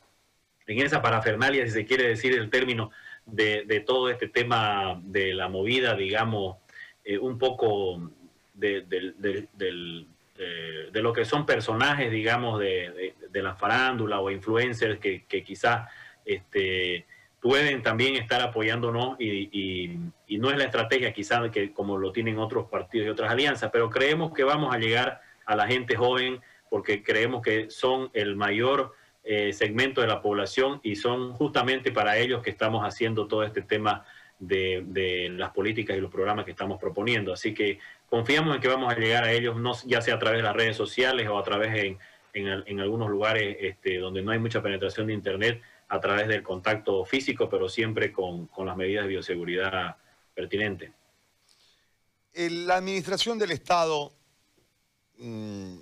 en 0.67 0.79
esa 0.79 1.03
parafernalia, 1.03 1.67
si 1.67 1.73
se 1.73 1.85
quiere 1.85 2.09
decir 2.09 2.33
el 2.33 2.49
término, 2.49 2.93
de, 3.27 3.65
de 3.67 3.81
todo 3.81 4.09
este 4.09 4.27
tema 4.27 4.99
de 5.05 5.35
la 5.35 5.51
movida, 5.51 5.95
digamos, 5.97 6.57
eh, 7.05 7.19
un 7.19 7.37
poco 7.37 8.11
de, 8.55 8.81
de, 8.81 9.49
de, 9.59 11.03
lo 11.03 11.13
que 11.13 11.27
son 11.27 11.45
personajes, 11.45 12.11
digamos, 12.11 12.59
de, 12.59 13.15
la 13.35 13.55
farándula 13.55 14.19
o 14.19 14.31
influencers 14.31 14.99
que, 14.99 15.27
que 15.27 15.45
quizás 15.45 15.91
este, 16.25 17.05
pueden 17.43 17.83
también 17.83 18.15
estar 18.15 18.41
apoyándonos 18.41 19.21
y, 19.21 19.99
no 20.39 20.51
es 20.51 20.57
la 20.57 20.65
estrategia 20.65 21.13
quizás 21.13 21.51
que 21.51 21.73
como 21.73 21.99
lo 21.99 22.11
tienen 22.11 22.39
otros 22.39 22.69
partidos 22.69 23.07
y 23.07 23.11
otras 23.11 23.31
alianzas, 23.31 23.71
pero 23.71 23.91
creemos 23.91 24.33
que 24.33 24.45
vamos 24.45 24.75
a 24.75 24.79
llegar 24.79 25.21
a 25.45 25.55
la 25.55 25.67
gente 25.67 25.95
joven 25.95 26.41
porque 26.71 27.03
creemos 27.03 27.43
que 27.43 27.69
son 27.69 28.11
el 28.15 28.35
mayor 28.35 28.95
eh, 29.25 29.53
segmento 29.53 30.01
de 30.01 30.07
la 30.07 30.23
población 30.23 30.81
y 30.83 30.97
son 30.97 31.35
justamente 31.35 31.93
para 31.93 32.17
ellos 32.17 32.43
que 32.43 32.51
estamos 32.51 32.83
haciendo 32.83 33.27
todo 33.27 33.43
este 33.43 33.61
tema 33.61 34.07
de, 34.39 34.83
de, 34.87 35.29
las 35.29 35.51
políticas 35.51 35.97
y 35.97 36.01
los 36.01 36.11
programas 36.11 36.45
que 36.45 36.53
estamos 36.53 36.81
proponiendo. 36.81 37.33
Así 37.33 37.53
que 37.53 37.79
confiamos 38.09 38.55
en 38.55 38.61
que 38.61 38.69
vamos 38.69 38.93
a 38.93 38.99
llegar 38.99 39.25
a 39.25 39.33
ellos, 39.33 39.57
no, 39.57 39.73
ya 39.85 40.01
sea 40.01 40.15
a 40.15 40.19
través 40.19 40.39
de 40.39 40.45
las 40.45 40.57
redes 40.57 40.77
sociales 40.77 41.29
o 41.29 41.39
a 41.39 41.43
través 41.45 41.75
en, 41.85 41.99
en, 42.33 42.63
en 42.67 42.81
algunos 42.81 43.11
lugares 43.11 43.57
este, 43.61 43.99
donde 43.99 44.23
no 44.23 44.33
hay 44.33 44.39
mucha 44.39 44.63
penetración 44.63 45.07
de 45.09 45.13
Internet, 45.13 45.61
a 45.93 46.01
través 46.01 46.27
del 46.27 46.43
contacto 46.43 47.05
físico, 47.05 47.51
pero 47.51 47.69
siempre 47.69 48.11
con, 48.11 48.49
las 48.65 48.77
medidas 48.79 49.05
de 49.05 49.11
bioseguridad 49.11 49.95
pertinentes. 50.33 50.91
La 52.33 52.77
administración 52.77 53.39
del 53.39 53.51
Estado 53.51 54.11
mm, 55.19 55.77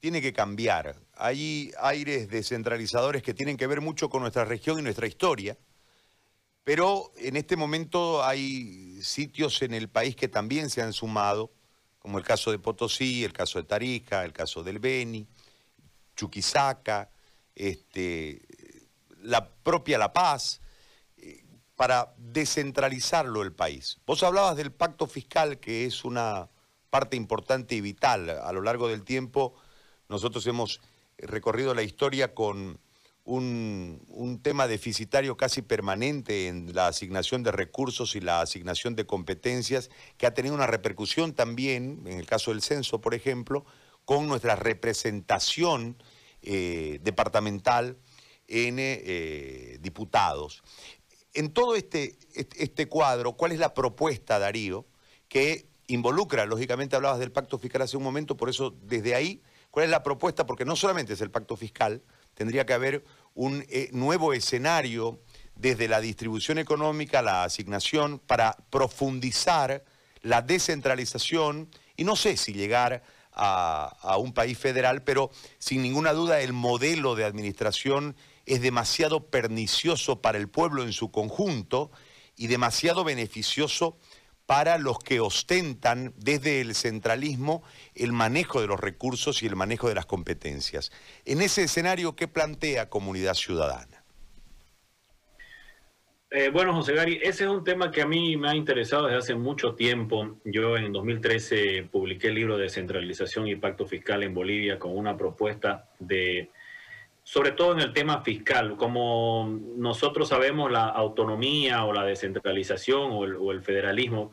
tiene 0.00 0.20
que 0.20 0.32
cambiar. 0.32 0.96
Hay 1.14 1.70
aires 1.78 2.28
descentralizadores 2.28 3.22
que 3.22 3.32
tienen 3.32 3.56
que 3.56 3.68
ver 3.68 3.80
mucho 3.80 4.10
con 4.10 4.22
nuestra 4.22 4.44
región 4.44 4.80
y 4.80 4.82
nuestra 4.82 5.06
historia, 5.06 5.56
pero 6.64 7.12
en 7.16 7.36
este 7.36 7.54
momento 7.54 8.24
hay 8.24 9.00
sitios 9.00 9.62
en 9.62 9.74
el 9.74 9.88
país 9.88 10.16
que 10.16 10.26
también 10.26 10.70
se 10.70 10.82
han 10.82 10.92
sumado, 10.92 11.52
como 12.00 12.18
el 12.18 12.24
caso 12.24 12.50
de 12.50 12.58
Potosí, 12.58 13.22
el 13.22 13.32
caso 13.32 13.60
de 13.60 13.68
Tarija, 13.68 14.24
el 14.24 14.32
caso 14.32 14.64
del 14.64 14.80
Beni, 14.80 15.24
Chuquisaca, 16.16 17.08
este, 17.54 18.42
la 19.22 19.48
propia 19.48 19.98
La 19.98 20.12
Paz, 20.12 20.60
eh, 21.16 21.44
para 21.76 22.14
descentralizarlo 22.18 23.42
el 23.42 23.52
país. 23.52 23.98
Vos 24.06 24.22
hablabas 24.22 24.56
del 24.56 24.72
pacto 24.72 25.06
fiscal, 25.06 25.58
que 25.58 25.86
es 25.86 26.04
una 26.04 26.50
parte 26.90 27.16
importante 27.16 27.74
y 27.74 27.80
vital. 27.80 28.28
A 28.30 28.52
lo 28.52 28.60
largo 28.62 28.88
del 28.88 29.02
tiempo, 29.02 29.54
nosotros 30.08 30.46
hemos 30.46 30.80
recorrido 31.16 31.74
la 31.74 31.82
historia 31.82 32.34
con 32.34 32.80
un, 33.24 34.02
un, 34.08 34.42
tema 34.42 34.66
deficitario 34.66 35.36
casi 35.36 35.62
permanente 35.62 36.48
en 36.48 36.74
la 36.74 36.88
asignación 36.88 37.42
de 37.42 37.52
recursos 37.52 38.16
y 38.16 38.20
la 38.20 38.40
asignación 38.40 38.96
de 38.96 39.06
competencias, 39.06 39.90
que 40.16 40.26
ha 40.26 40.34
tenido 40.34 40.54
una 40.54 40.66
repercusión 40.66 41.34
también, 41.34 42.02
en 42.06 42.18
el 42.18 42.26
caso 42.26 42.50
del 42.50 42.62
censo, 42.62 43.00
por 43.00 43.14
ejemplo, 43.14 43.64
con 44.04 44.26
nuestra 44.26 44.56
representación 44.56 45.96
eh, 46.42 46.98
departamental 47.02 47.98
en 48.50 48.76
eh, 48.78 49.78
diputados. 49.80 50.62
En 51.32 51.52
todo 51.52 51.76
este, 51.76 52.18
este 52.34 52.86
cuadro, 52.86 53.34
¿cuál 53.34 53.52
es 53.52 53.58
la 53.58 53.72
propuesta, 53.72 54.38
Darío, 54.38 54.86
que 55.28 55.68
involucra, 55.86 56.44
lógicamente 56.44 56.96
hablabas 56.96 57.20
del 57.20 57.32
pacto 57.32 57.58
fiscal 57.58 57.82
hace 57.82 57.96
un 57.96 58.02
momento, 58.02 58.36
por 58.36 58.48
eso 58.48 58.74
desde 58.82 59.14
ahí, 59.14 59.40
¿cuál 59.70 59.84
es 59.84 59.90
la 59.90 60.02
propuesta? 60.02 60.44
Porque 60.44 60.64
no 60.64 60.74
solamente 60.74 61.12
es 61.12 61.20
el 61.20 61.30
pacto 61.30 61.56
fiscal, 61.56 62.02
tendría 62.34 62.66
que 62.66 62.72
haber 62.72 63.04
un 63.34 63.64
eh, 63.68 63.90
nuevo 63.92 64.32
escenario 64.32 65.20
desde 65.54 65.88
la 65.88 66.00
distribución 66.00 66.58
económica, 66.58 67.22
la 67.22 67.44
asignación, 67.44 68.18
para 68.18 68.56
profundizar 68.70 69.84
la 70.22 70.42
descentralización 70.42 71.70
y 71.96 72.04
no 72.04 72.16
sé 72.16 72.36
si 72.36 72.52
llegar 72.52 73.02
a, 73.32 73.96
a, 74.00 74.16
un 74.16 74.32
país 74.32 74.58
federal, 74.58 75.02
pero 75.02 75.30
sin 75.58 75.82
ninguna 75.82 76.12
duda 76.12 76.40
el 76.40 76.52
modelo 76.52 77.14
de 77.14 77.24
administración 77.24 78.16
es 78.50 78.60
demasiado 78.60 79.30
pernicioso 79.30 80.20
para 80.20 80.36
el 80.36 80.48
pueblo 80.48 80.82
en 80.82 80.92
su 80.92 81.12
conjunto 81.12 81.92
y 82.36 82.48
demasiado 82.48 83.04
beneficioso 83.04 83.96
para 84.44 84.76
los 84.76 84.98
que 84.98 85.20
ostentan 85.20 86.12
desde 86.16 86.60
el 86.60 86.74
centralismo 86.74 87.62
el 87.94 88.12
manejo 88.12 88.60
de 88.60 88.66
los 88.66 88.80
recursos 88.80 89.44
y 89.44 89.46
el 89.46 89.54
manejo 89.54 89.88
de 89.88 89.94
las 89.94 90.06
competencias. 90.06 90.90
En 91.24 91.40
ese 91.42 91.62
escenario, 91.62 92.16
¿qué 92.16 92.26
plantea 92.26 92.90
Comunidad 92.90 93.34
Ciudadana? 93.34 94.02
Eh, 96.32 96.50
bueno, 96.52 96.74
José 96.74 96.94
Gary, 96.94 97.20
ese 97.22 97.44
es 97.44 97.50
un 97.50 97.62
tema 97.62 97.92
que 97.92 98.02
a 98.02 98.06
mí 98.06 98.36
me 98.36 98.48
ha 98.48 98.56
interesado 98.56 99.06
desde 99.06 99.18
hace 99.18 99.34
mucho 99.36 99.76
tiempo. 99.76 100.38
Yo 100.44 100.76
en 100.76 100.92
2013 100.92 101.88
publiqué 101.90 102.28
el 102.28 102.34
libro 102.34 102.56
de 102.56 102.64
Descentralización 102.64 103.46
y 103.46 103.54
Pacto 103.54 103.86
Fiscal 103.86 104.24
en 104.24 104.34
Bolivia 104.34 104.80
con 104.80 104.96
una 104.96 105.16
propuesta 105.16 105.88
de, 106.00 106.50
sobre 107.30 107.52
todo 107.52 107.74
en 107.74 107.78
el 107.78 107.92
tema 107.92 108.22
fiscal, 108.22 108.76
como 108.76 109.56
nosotros 109.76 110.30
sabemos, 110.30 110.68
la 110.68 110.86
autonomía 110.86 111.84
o 111.84 111.92
la 111.92 112.04
descentralización 112.04 113.12
o 113.12 113.52
el, 113.52 113.62
federalismo 113.62 114.32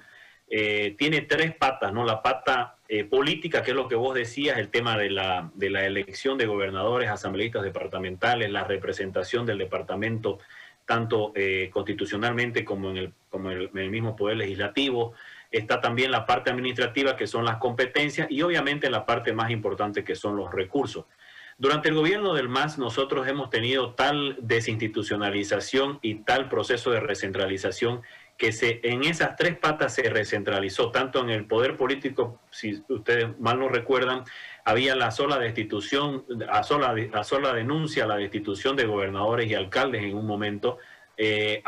eh, 0.49 0.95
tiene 0.97 1.21
tres 1.21 1.53
patas, 1.53 1.93
¿no? 1.93 2.03
La 2.05 2.23
pata 2.23 2.77
eh, 2.89 3.03
política, 3.03 3.61
que 3.61 3.69
es 3.69 3.77
lo 3.77 3.87
que 3.87 3.93
vos 3.93 4.15
decías, 4.15 4.57
el 4.57 4.69
tema 4.69 4.97
de 4.97 5.11
la, 5.11 5.51
de 5.53 5.69
la 5.69 5.85
elección 5.85 6.39
de 6.39 6.47
gobernadores, 6.47 7.11
asambleístas 7.11 7.61
departamentales, 7.61 8.49
la 8.49 8.63
representación 8.63 9.45
del 9.45 9.59
departamento 9.59 10.39
tanto 10.87 11.33
eh, 11.35 11.69
constitucionalmente 11.71 12.65
como, 12.65 12.89
en 12.89 12.97
el, 12.97 13.13
como 13.29 13.51
el, 13.51 13.91
mismo 13.91 14.15
Poder 14.15 14.37
Legislativo. 14.37 15.13
Está 15.51 15.81
también 15.81 16.09
la 16.09 16.25
parte 16.25 16.49
administrativa, 16.49 17.15
que 17.15 17.27
son 17.27 17.45
las 17.45 17.57
competencias, 17.57 18.27
y 18.31 18.41
obviamente 18.41 18.89
la 18.89 19.05
parte 19.05 19.33
más 19.33 19.51
importante, 19.51 20.03
que 20.03 20.15
son 20.15 20.35
los 20.35 20.51
recursos. 20.51 21.05
Durante 21.59 21.89
el 21.89 21.95
gobierno 21.95 22.35
del 22.35 22.49
MAS 22.49 22.77
nosotros 22.77 23.27
hemos 23.27 23.49
tenido 23.49 23.95
tal 23.95 24.37
desinstitucionalización 24.41 25.97
y 26.03 26.15
tal 26.23 26.49
proceso 26.49 26.91
de 26.91 26.99
recentralización 26.99 28.03
que 28.37 28.51
se, 28.51 28.79
en 28.83 29.03
esas 29.03 29.35
tres 29.35 29.57
patas 29.57 29.95
se 29.95 30.03
recentralizó, 30.03 30.91
tanto 30.91 31.19
en 31.19 31.31
el 31.31 31.45
poder 31.45 31.75
político, 31.75 32.39
si 32.51 32.83
ustedes 32.89 33.39
mal 33.39 33.57
no 33.59 33.69
recuerdan, 33.69 34.23
había 34.65 34.95
la 34.95 35.09
sola 35.09 35.39
destitución, 35.39 36.25
a 36.47 36.61
sola, 36.61 36.93
a 37.13 37.23
sola 37.23 37.51
denuncia 37.53 38.05
la 38.05 38.17
destitución 38.17 38.75
de 38.75 38.85
gobernadores 38.85 39.49
y 39.49 39.55
alcaldes 39.55 40.03
en 40.03 40.15
un 40.15 40.27
momento 40.27 40.77
eh, 41.17 41.63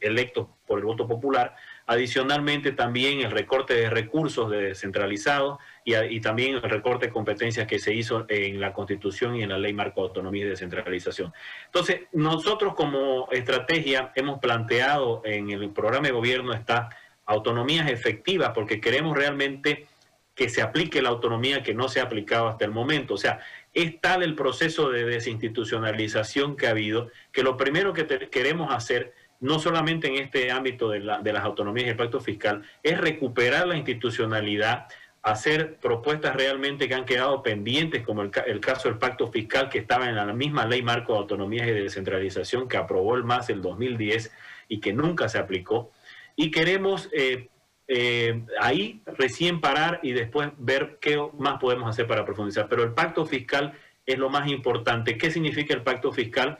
electos 0.00 0.46
por 0.64 0.78
el 0.78 0.84
voto 0.84 1.08
popular. 1.08 1.56
Adicionalmente 1.86 2.70
también 2.70 3.20
el 3.22 3.32
recorte 3.32 3.74
de 3.74 3.90
recursos 3.90 4.48
descentralizados 4.48 5.58
y, 5.84 6.20
también 6.20 6.56
el 6.56 6.62
recorte 6.62 7.06
de 7.06 7.12
competencias 7.12 7.66
que 7.66 7.78
se 7.78 7.92
hizo 7.92 8.24
en 8.28 8.60
la 8.60 8.72
Constitución 8.72 9.36
y 9.36 9.42
en 9.42 9.48
la 9.48 9.58
Ley 9.58 9.72
Marco 9.72 10.00
de 10.02 10.08
Autonomía 10.08 10.44
y 10.44 10.48
Descentralización. 10.48 11.32
Entonces, 11.66 12.02
nosotros 12.12 12.74
como 12.74 13.28
estrategia 13.30 14.12
hemos 14.14 14.38
planteado 14.38 15.22
en 15.24 15.50
el 15.50 15.70
programa 15.70 16.06
de 16.06 16.12
gobierno 16.12 16.52
esta 16.52 16.90
autonomías 17.26 17.90
efectivas 17.90 18.50
porque 18.54 18.80
queremos 18.80 19.16
realmente 19.16 19.86
que 20.34 20.48
se 20.48 20.62
aplique 20.62 21.02
la 21.02 21.10
autonomía 21.10 21.62
que 21.62 21.74
no 21.74 21.88
se 21.88 22.00
ha 22.00 22.04
aplicado 22.04 22.48
hasta 22.48 22.64
el 22.64 22.70
momento. 22.70 23.14
O 23.14 23.18
sea, 23.18 23.40
es 23.74 24.00
tal 24.00 24.22
el 24.22 24.34
proceso 24.34 24.90
de 24.90 25.04
desinstitucionalización 25.04 26.56
que 26.56 26.66
ha 26.66 26.70
habido 26.70 27.10
que 27.32 27.42
lo 27.42 27.56
primero 27.56 27.92
que 27.92 28.06
queremos 28.30 28.72
hacer, 28.72 29.14
no 29.40 29.58
solamente 29.58 30.08
en 30.08 30.16
este 30.16 30.50
ámbito 30.50 30.88
de, 30.88 31.00
las 31.00 31.44
autonomías 31.44 31.86
y 31.86 31.90
el 31.90 31.96
pacto 31.96 32.20
fiscal, 32.20 32.62
es 32.82 32.98
recuperar 32.98 33.66
la 33.66 33.76
institucionalidad, 33.76 34.86
hacer 35.22 35.76
propuestas 35.76 36.34
realmente 36.34 36.88
que 36.88 36.94
han 36.94 37.04
quedado 37.04 37.42
pendientes, 37.42 38.04
como 38.04 38.22
el, 38.22 38.60
caso 38.60 38.88
del 38.88 38.98
pacto 38.98 39.30
fiscal 39.30 39.68
que 39.68 39.78
estaba 39.78 40.08
en 40.08 40.16
la 40.16 40.26
misma 40.32 40.66
ley 40.66 40.82
marco 40.82 41.12
de 41.12 41.20
autonomías 41.20 41.68
y 41.68 41.70
de 41.70 41.82
descentralización 41.82 42.68
que 42.68 42.76
aprobó 42.76 43.14
el 43.14 43.22
MAS 43.22 43.48
el 43.48 43.62
2010 43.62 44.32
y 44.68 44.80
que 44.80 44.92
nunca 44.92 45.28
se 45.28 45.38
aplicó. 45.38 45.92
Y 46.34 46.50
queremos 46.50 47.08
eh, 47.12 47.48
eh, 47.86 48.42
ahí 48.60 49.00
recién 49.06 49.60
parar 49.60 50.00
y 50.02 50.12
después 50.12 50.50
ver 50.58 50.98
qué 51.00 51.20
más 51.38 51.60
podemos 51.60 51.88
hacer 51.88 52.08
para 52.08 52.24
profundizar. 52.24 52.68
Pero 52.68 52.82
el 52.82 52.92
pacto 52.92 53.24
fiscal 53.24 53.74
es 54.04 54.18
lo 54.18 54.28
más 54.28 54.48
importante. 54.48 55.18
¿Qué 55.18 55.30
significa 55.30 55.72
el 55.72 55.82
pacto 55.82 56.10
fiscal? 56.10 56.58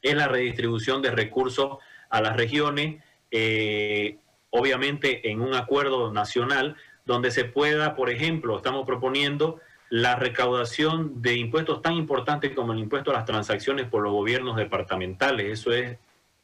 Es 0.00 0.14
la 0.14 0.26
redistribución 0.28 1.02
de 1.02 1.10
recursos 1.10 1.76
a 2.08 2.22
las 2.22 2.34
regiones, 2.34 3.02
eh, 3.30 4.16
obviamente 4.48 5.30
en 5.30 5.42
un 5.42 5.54
acuerdo 5.54 6.12
nacional, 6.12 6.76
donde 7.10 7.32
se 7.32 7.44
pueda, 7.44 7.96
por 7.96 8.08
ejemplo, 8.08 8.56
estamos 8.56 8.86
proponiendo 8.86 9.60
la 9.88 10.14
recaudación 10.14 11.20
de 11.20 11.34
impuestos 11.34 11.82
tan 11.82 11.94
importantes 11.94 12.52
como 12.52 12.72
el 12.72 12.78
impuesto 12.78 13.10
a 13.10 13.14
las 13.14 13.24
transacciones 13.24 13.86
por 13.86 14.04
los 14.04 14.12
gobiernos 14.12 14.56
departamentales. 14.56 15.58
Eso 15.58 15.72
es 15.72 15.98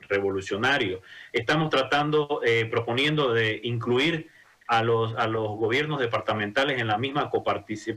revolucionario. 0.08 1.02
Estamos 1.32 1.70
tratando, 1.70 2.40
eh, 2.44 2.66
proponiendo 2.68 3.32
de 3.32 3.60
incluir 3.62 4.28
a 4.66 4.82
los, 4.82 5.14
a 5.14 5.28
los 5.28 5.50
gobiernos 5.50 6.00
departamentales 6.00 6.80
en 6.80 6.88
la 6.88 6.98
misma 6.98 7.30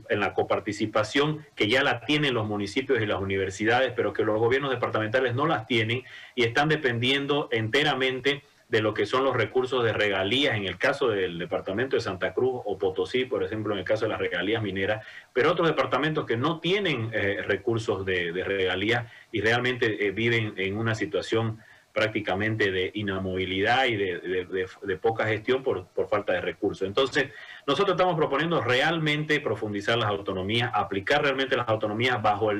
en 0.08 0.20
la 0.20 0.32
coparticipación 0.32 1.44
que 1.56 1.66
ya 1.66 1.82
la 1.82 2.02
tienen 2.02 2.34
los 2.34 2.46
municipios 2.46 3.02
y 3.02 3.06
las 3.06 3.20
universidades, 3.20 3.92
pero 3.96 4.12
que 4.12 4.22
los 4.22 4.38
gobiernos 4.38 4.70
departamentales 4.70 5.34
no 5.34 5.48
las 5.48 5.66
tienen 5.66 6.04
y 6.36 6.44
están 6.44 6.68
dependiendo 6.68 7.48
enteramente 7.50 8.44
de 8.70 8.80
lo 8.80 8.94
que 8.94 9.04
son 9.04 9.24
los 9.24 9.36
recursos 9.36 9.82
de 9.82 9.92
regalías, 9.92 10.54
en 10.54 10.64
el 10.64 10.78
caso 10.78 11.08
del 11.08 11.38
departamento 11.38 11.96
de 11.96 12.02
Santa 12.02 12.32
Cruz 12.32 12.62
o 12.64 12.78
Potosí, 12.78 13.24
por 13.24 13.42
ejemplo, 13.42 13.74
en 13.74 13.80
el 13.80 13.84
caso 13.84 14.04
de 14.04 14.10
las 14.10 14.20
regalías 14.20 14.62
mineras, 14.62 15.04
pero 15.32 15.50
otros 15.50 15.66
departamentos 15.66 16.24
que 16.24 16.36
no 16.36 16.60
tienen 16.60 17.10
eh, 17.12 17.42
recursos 17.44 18.06
de, 18.06 18.32
regalías 18.32 19.10
y 19.32 19.40
realmente 19.40 20.06
eh, 20.06 20.12
viven 20.12 20.54
en 20.56 20.76
una 20.76 20.94
situación 20.94 21.58
prácticamente 21.92 22.70
de 22.70 22.92
inamovilidad 22.94 23.86
y 23.86 23.96
de, 23.96 24.98
poca 25.02 25.26
gestión 25.26 25.64
por, 25.64 25.88
falta 26.08 26.34
de 26.34 26.40
recursos. 26.40 26.86
Entonces, 26.86 27.32
nosotros 27.66 27.96
estamos 27.96 28.14
proponiendo 28.14 28.60
realmente 28.60 29.40
profundizar 29.40 29.98
las 29.98 30.08
autonomías, 30.08 30.70
aplicar 30.72 31.22
realmente 31.22 31.56
las 31.56 31.68
autonomías 31.68 32.22
bajo 32.22 32.52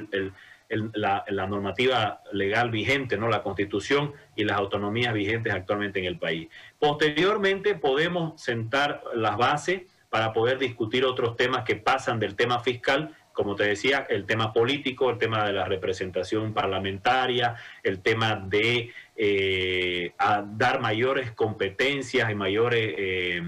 la, 0.94 1.24
normativa 1.48 2.22
legal 2.32 2.70
vigente, 2.70 3.16
no 3.16 3.28
la 3.28 3.42
constitución 3.42 4.12
y 4.36 4.44
las 4.44 4.56
autonomías 4.56 5.12
vigentes 5.12 5.52
actualmente 5.52 5.98
en 5.98 6.04
el 6.04 6.18
país. 6.18 6.48
Posteriormente 6.78 7.74
podemos 7.74 8.40
sentar 8.40 9.02
las 9.14 9.36
bases 9.36 9.82
para 10.08 10.32
poder 10.32 10.58
discutir 10.58 11.04
otros 11.04 11.36
temas 11.36 11.64
que 11.64 11.76
pasan 11.76 12.18
del 12.18 12.36
tema 12.36 12.60
fiscal 12.60 13.14
como 13.32 13.54
te 13.54 13.64
decía, 13.64 14.06
el 14.10 14.26
tema 14.26 14.52
político, 14.52 15.08
el 15.08 15.16
tema 15.16 15.46
de 15.46 15.54
la 15.54 15.64
representación 15.64 16.52
parlamentaria, 16.52 17.54
el 17.82 18.00
tema 18.00 18.36
de 18.36 18.92
eh, 19.16 20.12
dar 20.52 20.80
mayores 20.80 21.32
competencias 21.32 22.30
y 22.30 22.34
mayores, 22.34 22.94
eh, 22.98 23.42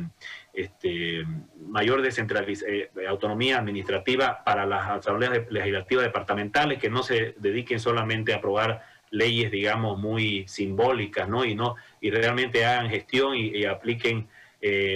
este, 0.52 1.24
mayor 1.56 2.02
eh, 2.06 2.90
autonomía 3.08 3.58
administrativa 3.58 4.44
para 4.44 4.66
las 4.66 4.88
asambleas 4.88 5.50
legislativas 5.50 6.04
departamentales, 6.04 6.78
que 6.78 6.90
no 6.90 7.02
se 7.02 7.34
dediquen 7.38 7.80
solamente 7.80 8.32
a 8.32 8.36
aprobar 8.36 8.82
leyes, 9.10 9.50
digamos, 9.50 9.98
muy 9.98 10.46
simbólicas, 10.48 11.28
¿no? 11.28 11.44
Y, 11.44 11.54
no, 11.54 11.76
y 12.00 12.10
realmente 12.10 12.64
hagan 12.64 12.88
gestión 12.88 13.34
y, 13.36 13.64
apliquen 13.64 14.28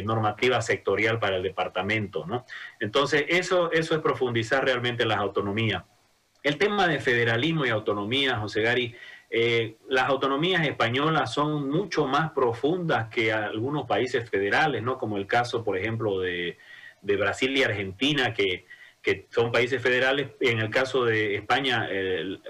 normativa 0.05 0.63
sectorial 0.63 1.19
para 1.19 1.37
el 1.37 1.43
departamento, 1.43 2.25
¿no? 2.25 2.47
Entonces, 2.79 3.25
eso, 3.29 3.73
eso 3.73 3.95
es 3.97 4.01
profundizar 4.01 4.65
realmente 4.65 5.05
las 5.05 5.19
autonomías. 5.19 5.83
El 6.47 6.59
tema 6.59 6.87
de 6.87 7.01
federalismo 7.01 7.67
y 7.67 7.71
autonomía, 7.71 8.37
José 8.37 8.63
Gary, 8.63 8.95
eh, 9.39 9.77
las 9.91 10.09
autonomías 10.09 10.67
españolas 10.67 11.35
son 11.35 11.69
mucho 11.69 12.07
más 12.07 12.31
profundas 12.31 13.11
que 13.11 13.35
algunos 13.35 13.87
países 13.87 14.31
federales, 14.31 14.83
¿no? 14.83 14.97
Como 14.97 15.19
el 15.19 15.27
caso, 15.27 15.63
por 15.63 15.77
ejemplo, 15.77 16.21
de, 16.21 16.57
Brasil 17.03 17.55
y 17.55 17.63
Argentina, 17.63 18.33
que, 18.33 18.65
son 19.29 19.53
países 19.53 19.83
federales. 19.83 20.31
En 20.41 20.59
el 20.61 20.71
caso 20.71 21.05
de 21.05 21.35
España, 21.35 21.87
el, 21.91 22.41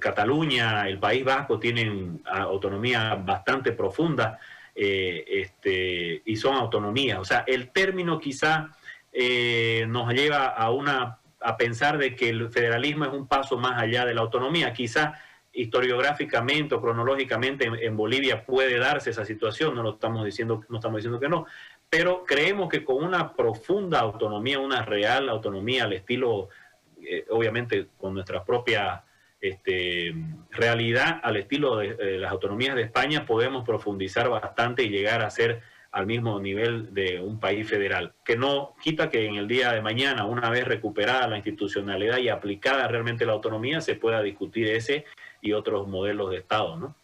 Cataluña, 0.00 0.88
el 0.88 0.98
País 0.98 1.24
Vasco 1.24 1.60
tienen 1.60 2.20
autonomía 2.26 3.14
bastante 3.14 3.70
profunda 3.70 4.40
eh, 4.74 5.24
este, 5.24 6.20
y 6.24 6.34
son 6.34 6.56
autonomías. 6.56 7.20
O 7.20 7.24
sea, 7.24 7.44
el 7.46 7.70
término 7.70 8.18
quizá 8.18 8.70
eh, 9.12 9.86
nos 9.88 10.12
lleva 10.12 10.48
a 10.48 10.70
una 10.72 11.18
a 11.40 11.56
pensar 11.56 11.96
de 11.96 12.16
que 12.16 12.30
el 12.30 12.50
federalismo 12.50 13.04
es 13.04 13.12
un 13.12 13.28
paso 13.28 13.56
más 13.56 13.80
allá 13.80 14.04
de 14.04 14.14
la 14.14 14.22
autonomía. 14.22 14.72
Quizá 14.72 15.14
historiográficamente 15.58 16.74
o 16.74 16.80
cronológicamente 16.80 17.66
en, 17.66 17.96
Bolivia 17.96 18.44
puede 18.44 18.78
darse 18.78 19.10
esa 19.10 19.24
situación, 19.24 19.74
no 19.74 19.82
lo 19.82 19.94
estamos 19.94 20.24
diciendo, 20.24 20.64
no 20.68 20.76
estamos 20.76 20.98
diciendo 20.98 21.18
que 21.18 21.28
no, 21.28 21.46
pero 21.90 22.24
creemos 22.24 22.68
que 22.68 22.84
con 22.84 23.02
una 23.02 23.34
profunda 23.34 23.98
autonomía, 23.98 24.60
una 24.60 24.84
real 24.84 25.28
autonomía 25.28 25.84
al 25.84 25.94
estilo, 25.94 26.48
eh, 27.02 27.24
obviamente 27.30 27.88
con 27.98 28.14
nuestra 28.14 28.44
propia 28.44 29.02
este, 29.40 30.14
realidad, 30.50 31.20
al 31.22 31.36
estilo 31.36 31.76
de 31.78 31.96
eh, 31.98 32.18
las 32.18 32.30
autonomías 32.30 32.76
de 32.76 32.82
España, 32.82 33.26
podemos 33.26 33.64
profundizar 33.64 34.28
bastante 34.28 34.84
y 34.84 34.90
llegar 34.90 35.22
a 35.22 35.30
ser 35.30 35.60
al 35.90 36.06
mismo 36.06 36.38
nivel 36.38 36.92
de 36.94 37.20
un 37.20 37.40
país 37.40 37.68
federal, 37.68 38.12
que 38.24 38.36
no 38.36 38.76
quita 38.80 39.10
que 39.10 39.26
en 39.26 39.36
el 39.36 39.48
día 39.48 39.72
de 39.72 39.80
mañana, 39.80 40.26
una 40.26 40.50
vez 40.50 40.64
recuperada 40.64 41.26
la 41.26 41.36
institucionalidad 41.36 42.18
y 42.18 42.28
aplicada 42.28 42.86
realmente 42.86 43.26
la 43.26 43.32
autonomía, 43.32 43.80
se 43.80 43.94
pueda 43.94 44.22
discutir 44.22 44.68
ese 44.68 45.06
y 45.40 45.52
otros 45.52 45.88
modelos 45.88 46.30
de 46.30 46.38
Estado, 46.38 46.76
¿no? 46.76 46.94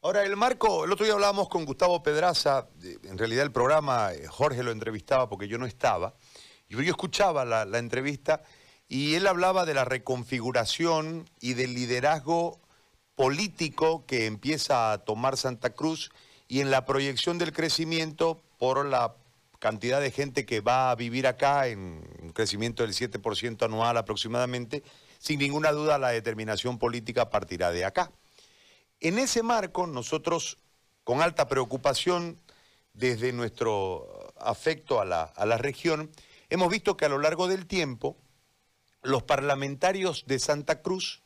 Ahora, 0.00 0.22
el 0.22 0.36
marco, 0.36 0.84
el 0.84 0.92
otro 0.92 1.04
día 1.04 1.14
hablábamos 1.14 1.48
con 1.48 1.64
Gustavo 1.64 2.02
Pedraza, 2.02 2.68
en 3.02 3.18
realidad 3.18 3.44
el 3.44 3.50
programa, 3.50 4.12
eh, 4.12 4.28
Jorge 4.28 4.62
lo 4.62 4.70
entrevistaba 4.70 5.28
porque 5.28 5.48
yo 5.48 5.58
no 5.58 5.66
estaba, 5.66 6.14
yo, 6.68 6.80
escuchaba 6.80 7.44
la, 7.44 7.64
la 7.64 7.78
entrevista 7.78 8.42
y 8.88 9.14
él 9.14 9.26
hablaba 9.26 9.66
de 9.66 9.74
la 9.74 9.84
reconfiguración 9.84 11.28
y 11.40 11.54
del 11.54 11.74
liderazgo 11.74 12.60
político 13.16 14.06
que 14.06 14.26
empieza 14.26 14.92
a 14.92 14.98
tomar 14.98 15.36
Santa 15.36 15.70
Cruz 15.70 16.12
y 16.46 16.60
en 16.60 16.70
la 16.70 16.86
proyección 16.86 17.36
del 17.36 17.52
crecimiento 17.52 18.40
por 18.58 18.86
la 18.86 19.16
cantidad 19.58 20.00
de 20.00 20.10
gente 20.10 20.46
que 20.46 20.60
va 20.60 20.90
a 20.90 20.94
vivir 20.94 21.26
acá 21.26 21.66
en 21.66 22.04
un 22.22 22.30
crecimiento 22.32 22.84
del 22.84 22.92
7% 22.92 23.64
anual 23.64 23.96
aproximadamente, 23.96 24.82
sin 25.18 25.40
ninguna 25.40 25.72
duda 25.72 25.98
la 25.98 26.10
determinación 26.10 26.78
política 26.78 27.30
partirá 27.30 27.70
de 27.70 27.84
acá. 27.84 28.10
En 29.00 29.18
ese 29.18 29.42
marco, 29.42 29.86
nosotros, 29.86 30.58
con 31.04 31.22
alta 31.22 31.48
preocupación, 31.48 32.40
desde 32.92 33.32
nuestro 33.32 34.32
afecto 34.40 35.00
a 35.00 35.04
la, 35.04 35.22
a 35.22 35.46
la 35.46 35.56
región, 35.58 36.10
hemos 36.50 36.70
visto 36.70 36.96
que 36.96 37.04
a 37.04 37.08
lo 37.08 37.18
largo 37.18 37.46
del 37.46 37.66
tiempo, 37.66 38.16
los 39.02 39.22
parlamentarios 39.22 40.24
de 40.26 40.38
Santa 40.38 40.82
Cruz 40.82 41.22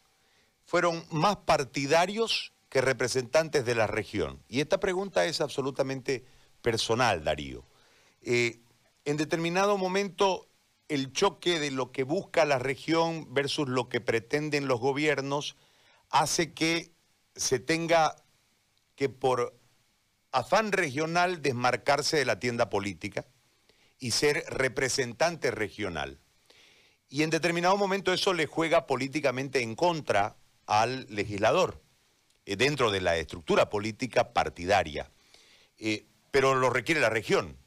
fueron 0.65 1.05
más 1.11 1.37
partidarios 1.37 2.53
que 2.69 2.81
representantes 2.81 3.65
de 3.65 3.75
la 3.75 3.87
región. 3.87 4.43
Y 4.49 4.61
esta 4.61 4.81
pregunta 4.81 5.25
es 5.27 5.41
absolutamente 5.41 6.25
personal, 6.63 7.25
Darío. 7.25 7.65
Eh, 8.23 8.61
en 9.05 9.17
determinado 9.17 9.77
momento, 9.77 10.47
el 10.89 11.13
choque 11.13 11.59
de 11.59 11.71
lo 11.71 11.93
que 11.93 12.03
busca 12.03 12.45
la 12.45 12.59
región 12.59 13.33
versus 13.33 13.69
lo 13.69 13.89
que 13.89 14.01
pretenden 14.01 14.69
los 14.69 14.81
gobiernos 14.81 15.57
hace 16.11 16.53
que 16.53 16.93
se 17.35 17.59
tenga 17.59 18.17
que 18.95 19.09
por 19.09 19.59
afán 20.33 20.73
regional 20.73 21.43
desmarcarse 21.43 22.17
de 22.17 22.25
la 22.25 22.39
tienda 22.39 22.71
política 22.71 23.27
y 23.99 24.11
ser 24.11 24.45
representante 24.49 25.51
regional. 25.51 26.19
Y 27.09 27.23
en 27.23 27.31
determinado 27.31 27.77
momento 27.77 28.13
eso 28.13 28.33
le 28.33 28.47
juega 28.47 28.87
políticamente 28.87 29.61
en 29.61 29.75
contra 29.75 30.37
al 30.67 31.07
legislador, 31.11 31.83
eh, 32.47 32.57
dentro 32.57 32.91
de 32.91 33.01
la 33.01 33.17
estructura 33.17 33.69
política 33.69 34.33
partidaria. 34.33 35.11
Eh, 35.79 36.07
pero 36.31 36.55
lo 36.55 36.71
requiere 36.71 37.01
la 37.01 37.11
región. 37.11 37.59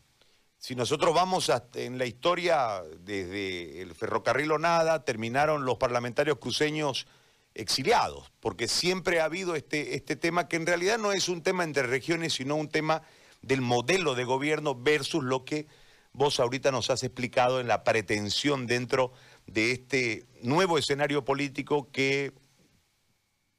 Si 0.65 0.75
nosotros 0.75 1.13
vamos 1.13 1.51
en 1.75 1.99
la 1.99 2.07
historia, 2.07 2.81
desde 3.01 3.83
el 3.83 3.93
ferrocarril 3.93 4.51
o 4.53 4.57
nada, 4.57 5.05
terminaron 5.05 5.63
los 5.63 5.77
parlamentarios 5.77 6.39
cruceños 6.39 7.05
exiliados, 7.53 8.31
porque 8.39 8.67
siempre 8.67 9.19
ha 9.19 9.25
habido 9.25 9.53
este, 9.53 9.93
este 9.93 10.15
tema 10.15 10.47
que 10.47 10.55
en 10.55 10.65
realidad 10.65 10.97
no 10.97 11.11
es 11.11 11.29
un 11.29 11.43
tema 11.43 11.63
entre 11.63 11.83
regiones, 11.83 12.33
sino 12.33 12.55
un 12.55 12.67
tema 12.67 13.03
del 13.43 13.61
modelo 13.61 14.15
de 14.15 14.23
gobierno 14.23 14.73
versus 14.73 15.23
lo 15.23 15.45
que 15.45 15.67
vos 16.13 16.39
ahorita 16.39 16.71
nos 16.71 16.89
has 16.89 17.03
explicado 17.03 17.59
en 17.59 17.67
la 17.67 17.83
pretensión 17.83 18.65
dentro 18.65 19.11
de 19.45 19.69
este 19.69 20.25
nuevo 20.41 20.79
escenario 20.79 21.23
político 21.23 21.91
que 21.91 22.33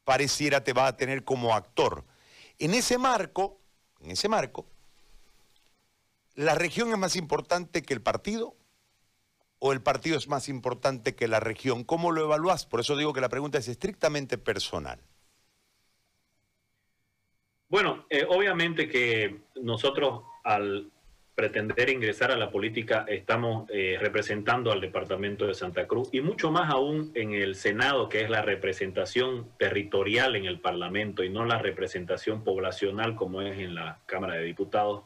pareciera 0.03 0.65
te 0.65 0.73
va 0.73 0.87
a 0.87 0.97
tener 0.97 1.23
como 1.23 1.55
actor. 1.55 2.03
En 2.59 2.73
ese 2.73 2.97
marco, 2.97 3.61
en 4.01 4.11
ese 4.11 4.27
marco, 4.27 4.65
¿la 6.37 6.55
región 6.55 6.89
es 6.91 6.97
más 6.97 7.17
importante 7.17 7.83
que 7.83 7.93
el 7.93 8.01
partido? 8.01 8.55
o 9.59 9.73
el 9.73 9.81
partido 9.81 10.17
es 10.17 10.27
más 10.27 10.49
importante 10.49 11.15
que 11.15 11.27
la 11.27 11.39
región? 11.39 11.83
¿Cómo 11.83 12.11
lo 12.11 12.21
evalúas? 12.21 12.65
Por 12.65 12.79
eso 12.79 12.95
digo 12.95 13.13
que 13.13 13.21
la 13.21 13.29
pregunta 13.29 13.57
es 13.57 13.67
estrictamente 13.67 14.37
personal. 14.37 14.99
Bueno, 17.69 18.05
eh, 18.09 18.25
obviamente 18.29 18.87
que 18.87 19.41
nosotros 19.61 20.23
al 20.43 20.89
pretender 21.35 21.89
ingresar 21.89 22.31
a 22.31 22.37
la 22.37 22.49
política 22.49 23.05
estamos 23.07 23.69
eh, 23.69 23.97
representando 23.99 24.71
al 24.71 24.81
departamento 24.81 25.45
de 25.45 25.53
Santa 25.53 25.85
Cruz 25.85 26.09
y 26.11 26.21
mucho 26.21 26.49
más 26.49 26.71
aún 26.71 27.11
en 27.13 27.33
el 27.33 27.55
Senado, 27.55 28.09
que 28.09 28.21
es 28.21 28.29
la 28.29 28.41
representación 28.41 29.51
territorial 29.59 30.35
en 30.35 30.45
el 30.45 30.59
Parlamento 30.59 31.23
y 31.23 31.29
no 31.29 31.45
la 31.45 31.59
representación 31.59 32.43
poblacional 32.43 33.15
como 33.15 33.41
es 33.41 33.59
en 33.59 33.75
la 33.75 33.99
Cámara 34.07 34.35
de 34.35 34.45
Diputados, 34.45 35.03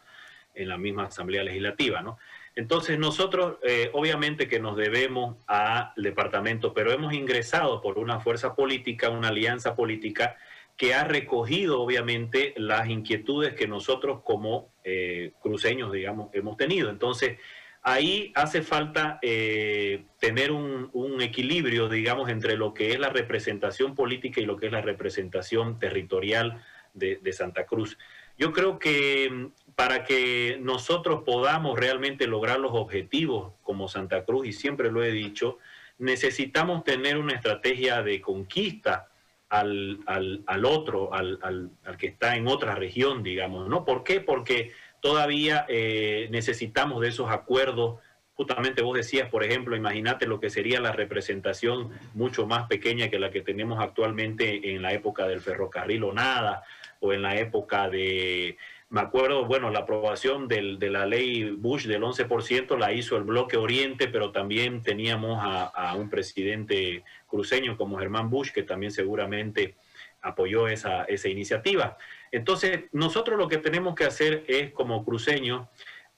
en 0.53 0.69
la 0.69 0.77
misma 0.77 1.05
Asamblea 1.05 1.43
Legislativa, 1.43 2.01
¿no? 2.01 2.17
Entonces 2.55 2.99
nosotros 2.99 3.57
eh, 3.63 3.89
obviamente 3.93 4.47
que 4.47 4.59
nos 4.59 4.75
debemos 4.75 5.37
al 5.47 5.91
departamento, 5.95 6.73
pero 6.73 6.91
hemos 6.91 7.13
ingresado 7.13 7.81
por 7.81 7.97
una 7.97 8.19
fuerza 8.19 8.55
política, 8.55 9.09
una 9.09 9.29
alianza 9.29 9.75
política 9.75 10.35
que 10.75 10.93
ha 10.93 11.03
recogido 11.03 11.81
obviamente 11.81 12.53
las 12.57 12.89
inquietudes 12.89 13.53
que 13.53 13.67
nosotros 13.67 14.21
como 14.23 14.73
eh, 14.83 15.31
cruceños, 15.41 15.91
digamos, 15.91 16.29
hemos 16.33 16.57
tenido. 16.57 16.89
Entonces 16.89 17.37
ahí 17.83 18.31
hace 18.35 18.61
falta 18.61 19.19
eh, 19.21 20.03
tener 20.19 20.51
un, 20.51 20.89
equilibrio, 21.21 21.87
digamos, 21.87 22.29
entre 22.29 22.57
lo 22.57 22.73
que 22.73 22.91
es 22.91 22.99
la 22.99 23.09
representación 23.09 23.95
política 23.95 24.41
y 24.41 24.45
lo 24.45 24.57
que 24.57 24.65
es 24.65 24.71
la 24.71 24.81
representación 24.81 25.77
territorial 25.79 26.63
de, 26.93 27.19
de 27.21 27.31
Santa 27.31 27.65
Cruz. 27.65 27.97
Yo 28.37 28.51
creo 28.51 28.79
que 28.79 29.51
para 29.75 30.03
que 30.03 30.57
nosotros 30.61 31.23
podamos 31.23 31.77
realmente 31.77 32.27
lograr 32.27 32.59
los 32.59 32.71
objetivos 32.73 33.53
como 33.63 33.87
Santa 33.87 34.25
Cruz, 34.25 34.47
y 34.47 34.53
siempre 34.53 34.91
lo 34.91 35.03
he 35.03 35.11
dicho, 35.11 35.57
necesitamos 35.97 36.83
tener 36.83 37.17
una 37.17 37.33
estrategia 37.33 38.01
de 38.01 38.21
conquista 38.21 39.07
al, 39.49 40.65
otro, 40.65 41.13
al, 41.13 41.71
que 41.97 42.07
está 42.07 42.35
en 42.35 42.47
otra 42.47 42.75
región, 42.75 43.21
digamos, 43.21 43.67
¿no? 43.67 43.85
¿Por 43.85 44.03
qué? 44.03 44.21
Porque 44.21 44.71
todavía 45.01 45.65
eh, 45.67 46.27
necesitamos 46.31 47.01
de 47.01 47.09
esos 47.09 47.29
acuerdos. 47.29 47.99
Justamente 48.33 48.81
vos 48.81 48.95
decías, 48.95 49.29
por 49.29 49.43
ejemplo, 49.43 49.75
imagínate 49.75 50.25
lo 50.25 50.39
que 50.39 50.49
sería 50.49 50.79
la 50.79 50.93
representación 50.93 51.91
mucho 52.13 52.47
más 52.47 52.67
pequeña 52.67 53.09
que 53.09 53.19
la 53.19 53.29
que 53.29 53.41
tenemos 53.41 53.79
actualmente 53.79 54.73
en 54.73 54.81
la 54.81 54.93
época 54.93 55.27
del 55.27 55.41
ferrocarril 55.41 56.05
o 56.05 56.13
nada, 56.13 56.63
o 57.01 57.11
en 57.13 57.21
la 57.21 57.35
época 57.35 57.89
de 57.89 58.57
me 58.91 58.99
acuerdo, 58.99 59.45
bueno, 59.45 59.69
la 59.69 59.79
aprobación 59.79 60.49
del, 60.49 60.77
de 60.77 60.89
la 60.89 61.05
ley 61.05 61.49
Bush 61.51 61.85
del 61.85 62.03
11% 62.03 62.77
la 62.77 62.91
hizo 62.91 63.15
el 63.15 63.23
bloque 63.23 63.55
Oriente, 63.55 64.09
pero 64.09 64.33
también 64.33 64.83
teníamos 64.83 65.39
a, 65.41 65.95
un 65.95 66.09
presidente 66.09 67.01
cruceño 67.25 67.77
como 67.77 67.97
Germán 67.97 68.29
Bush, 68.29 68.51
que 68.51 68.63
también 68.63 68.91
seguramente 68.91 69.75
apoyó 70.21 70.67
esa, 70.67 71.05
esa 71.05 71.29
iniciativa. 71.29 71.97
Entonces, 72.33 72.81
nosotros 72.91 73.39
lo 73.39 73.47
que 73.47 73.59
tenemos 73.59 73.95
que 73.95 74.03
hacer 74.03 74.43
es, 74.49 74.73
como 74.73 75.05
cruceños, 75.05 75.69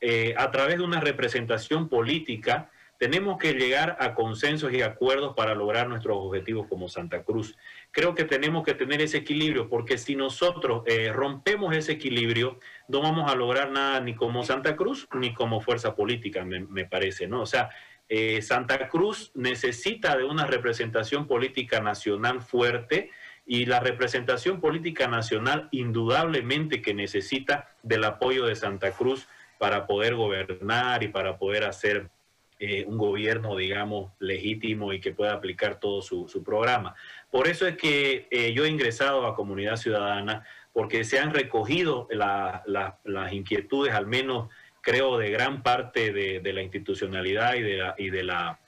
eh, 0.01 0.33
a 0.35 0.49
través 0.49 0.77
de 0.77 0.83
una 0.83 0.99
representación 0.99 1.89
política, 1.89 2.71
tenemos 2.97 3.37
que 3.37 3.53
llegar 3.53 3.97
a 3.99 4.13
consensos 4.13 4.71
y 4.73 4.81
acuerdos 4.81 5.35
para 5.35 5.55
lograr 5.55 5.89
nuestros 5.89 6.17
objetivos 6.19 6.67
como 6.67 6.87
Santa 6.87 7.23
Cruz. 7.23 7.57
Creo 7.91 8.15
que 8.15 8.23
tenemos 8.23 8.63
que 8.63 8.73
tener 8.73 9.01
ese 9.01 9.17
equilibrio, 9.17 9.69
porque 9.69 9.97
si 9.97 10.15
nosotros 10.15 10.83
eh, 10.85 11.11
rompemos 11.11 11.75
ese 11.75 11.93
equilibrio, 11.93 12.59
no 12.87 13.01
vamos 13.01 13.31
a 13.31 13.35
lograr 13.35 13.71
nada 13.71 13.99
ni 13.99 14.15
como 14.15 14.43
Santa 14.43 14.75
Cruz 14.75 15.07
ni 15.13 15.33
como 15.33 15.61
fuerza 15.61 15.95
política, 15.95 16.45
me, 16.45 16.85
parece, 16.85 17.27
¿no? 17.27 17.41
O 17.41 17.45
sea, 17.45 17.69
eh, 18.09 18.41
Santa 18.41 18.87
Cruz 18.89 19.31
necesita 19.33 20.15
de 20.15 20.23
una 20.23 20.45
representación 20.45 21.27
política 21.27 21.79
nacional 21.81 22.41
fuerte 22.41 23.11
y 23.45 23.65
la 23.65 23.79
representación 23.79 24.61
política 24.61 25.07
nacional 25.07 25.67
indudablemente 25.71 26.81
que 26.81 26.93
necesita 26.93 27.67
del 27.81 28.03
apoyo 28.05 28.45
de 28.45 28.55
Santa 28.55 28.91
Cruz 28.91 29.27
para 29.57 29.87
poder 29.87 30.15
gobernar 30.15 31.03
y 31.03 31.09
para 31.09 31.37
poder 31.37 31.63
hacer 31.63 32.09
eh, 32.65 32.85
un 32.87 32.97
gobierno, 32.97 33.57
digamos, 33.57 34.13
legítimo 34.19 34.93
y 34.93 35.01
que 35.01 35.11
pueda 35.11 35.33
aplicar 35.33 35.81
todo 35.81 36.01
su, 36.01 36.43
programa. 36.45 36.95
Por 37.29 37.49
eso 37.49 37.67
es 37.67 37.75
que 37.75 38.25
eh, 38.31 38.53
yo 38.53 38.63
he 38.63 38.69
ingresado 38.69 39.27
a 39.27 39.35
Comunidad 39.35 39.75
Ciudadana, 39.75 40.45
porque 40.71 41.03
se 41.03 41.19
han 41.19 41.33
recogido 41.33 42.07
las 42.09 43.33
inquietudes, 43.33 43.93
al 43.93 44.07
menos 44.07 44.47
creo, 44.79 45.17
de 45.17 45.29
gran 45.29 45.61
parte 45.61 46.13
de, 46.13 46.53
la 46.53 46.61
institucionalidad 46.61 47.55
y 47.55 47.63
de 47.63 47.75
la, 47.75 47.95
y, 47.97 48.09
de 48.09 48.23
la, 48.23 48.59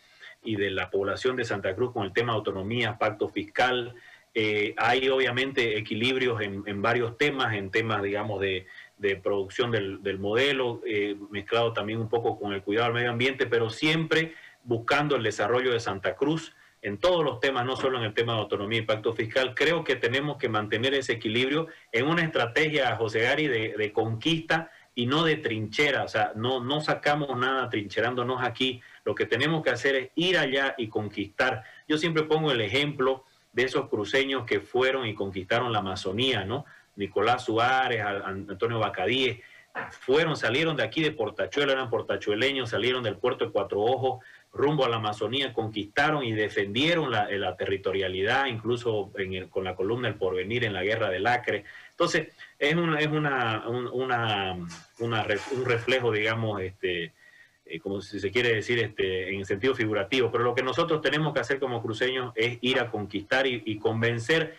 y 0.44 0.58
de 0.58 0.72
la 0.72 0.90
población 0.90 1.38
de 1.38 1.46
Santa 1.46 1.74
Cruz 1.74 1.94
con 1.94 2.04
el 2.04 2.12
tema 2.12 2.34
de 2.34 2.40
autonomía, 2.40 2.98
pacto 2.98 3.30
fiscal. 3.30 3.96
Eh, 4.34 4.74
hay 4.76 5.08
obviamente 5.08 5.78
equilibrios 5.78 6.42
en 6.42 6.82
varios 6.82 7.18
temas, 7.18 7.54
en 7.54 7.72
temas, 7.72 8.04
digamos, 8.04 8.42
de, 8.42 8.68
de 8.98 9.18
producción 9.18 9.72
del, 9.72 10.20
modelo, 10.20 10.82
eh, 10.86 11.16
mezclado 11.30 11.74
también 11.74 12.00
un 12.00 12.10
poco 12.10 12.40
con 12.40 12.54
el 12.54 12.62
cuidado 12.62 12.88
del 12.88 12.96
medio 12.96 13.12
ambiente, 13.12 13.46
pero 13.46 13.70
siempre 13.70 14.34
buscando 14.64 15.16
el 15.16 15.24
desarrollo 15.24 15.72
de 15.72 15.80
Santa 15.80 16.16
Cruz 16.16 16.56
en 16.82 17.00
todos 17.00 17.24
los 17.24 17.40
temas, 17.40 17.66
no 17.66 17.76
solo 17.76 17.98
en 17.98 18.04
el 18.04 18.14
tema 18.14 18.34
de 18.34 18.42
autonomía 18.42 18.80
y 18.80 18.84
pacto 18.84 19.14
fiscal. 19.14 19.56
Creo 19.56 19.84
que 19.84 19.96
tenemos 19.96 20.38
que 20.38 20.50
mantener 20.50 20.94
ese 20.94 21.14
equilibrio 21.14 21.68
en 21.92 22.08
una 22.08 22.24
estrategia, 22.24 22.96
José 22.96 23.22
Gary, 23.22 23.48
de, 23.48 23.92
conquista 23.92 24.70
y 24.94 25.08
no 25.08 25.24
de 25.24 25.38
trinchera. 25.38 26.04
O 26.04 26.08
sea, 26.08 26.34
no, 26.36 26.64
no 26.64 26.82
sacamos 26.82 27.36
nada 27.38 27.70
trincherándonos 27.70 28.44
aquí. 28.44 28.82
Lo 29.04 29.16
que 29.16 29.26
tenemos 29.26 29.64
que 29.64 29.72
hacer 29.72 29.96
es 29.96 30.10
ir 30.14 30.38
allá 30.38 30.76
y 30.78 30.88
conquistar. 30.88 31.64
Yo 31.88 31.98
siempre 31.98 32.24
pongo 32.24 32.52
el 32.52 32.62
ejemplo 32.62 33.26
de 33.52 33.64
esos 33.64 33.90
cruceños 33.90 34.46
que 34.46 34.60
fueron 34.60 35.08
y 35.08 35.16
conquistaron 35.16 35.72
la 35.74 35.80
Amazonía, 35.80 36.46
¿no? 36.46 36.66
Nicolás 36.96 37.46
Suárez, 37.46 38.02
Antonio 38.02 38.80
Bacadíes, 38.80 39.40
fueron, 39.92 40.38
salieron 40.38 40.76
de 40.76 40.84
aquí 40.84 41.02
de 41.02 41.12
Portachuelo, 41.12 41.72
eran 41.72 41.90
portachueleños, 41.90 42.70
salieron 42.70 43.04
del 43.04 43.18
puerto 43.18 43.46
de 43.46 43.52
Cuatro 43.52 43.82
Ojos, 43.82 44.24
rumbo 44.54 44.86
a 44.86 44.90
la 44.90 44.96
Amazonía, 44.98 45.54
conquistaron 45.54 46.24
y 46.24 46.32
defendieron 46.32 47.12
la, 47.12 47.56
territorialidad, 47.58 48.46
incluso 48.46 49.12
con 49.50 49.66
la 49.66 49.76
columna 49.76 50.08
El 50.08 50.16
Porvenir 50.16 50.64
en 50.64 50.74
la 50.74 50.84
guerra 50.84 51.10
del 51.10 51.28
Acre. 51.28 51.66
Entonces, 51.92 52.30
es, 52.58 52.74
una, 52.76 53.00
es 53.00 53.08
una, 53.08 53.66
un 55.00 55.66
reflejo, 55.66 56.14
digamos, 56.14 56.62
este, 56.62 57.12
eh, 57.66 57.80
como 57.80 58.00
si 58.00 58.22
se 58.22 58.32
quiere 58.32 58.56
decir 58.56 58.80
este, 58.80 59.36
en 59.36 59.44
sentido 59.44 59.76
figurativo, 59.76 60.32
pero 60.32 60.46
lo 60.46 60.56
que 60.56 60.64
nosotros 60.64 61.02
tenemos 61.02 61.34
que 61.34 61.42
hacer 61.42 61.60
como 61.60 61.82
cruceños 61.82 62.32
es 62.36 62.58
ir 62.62 62.80
a 62.80 62.90
conquistar 62.90 63.46
y 63.46 63.78
convencer 63.78 64.56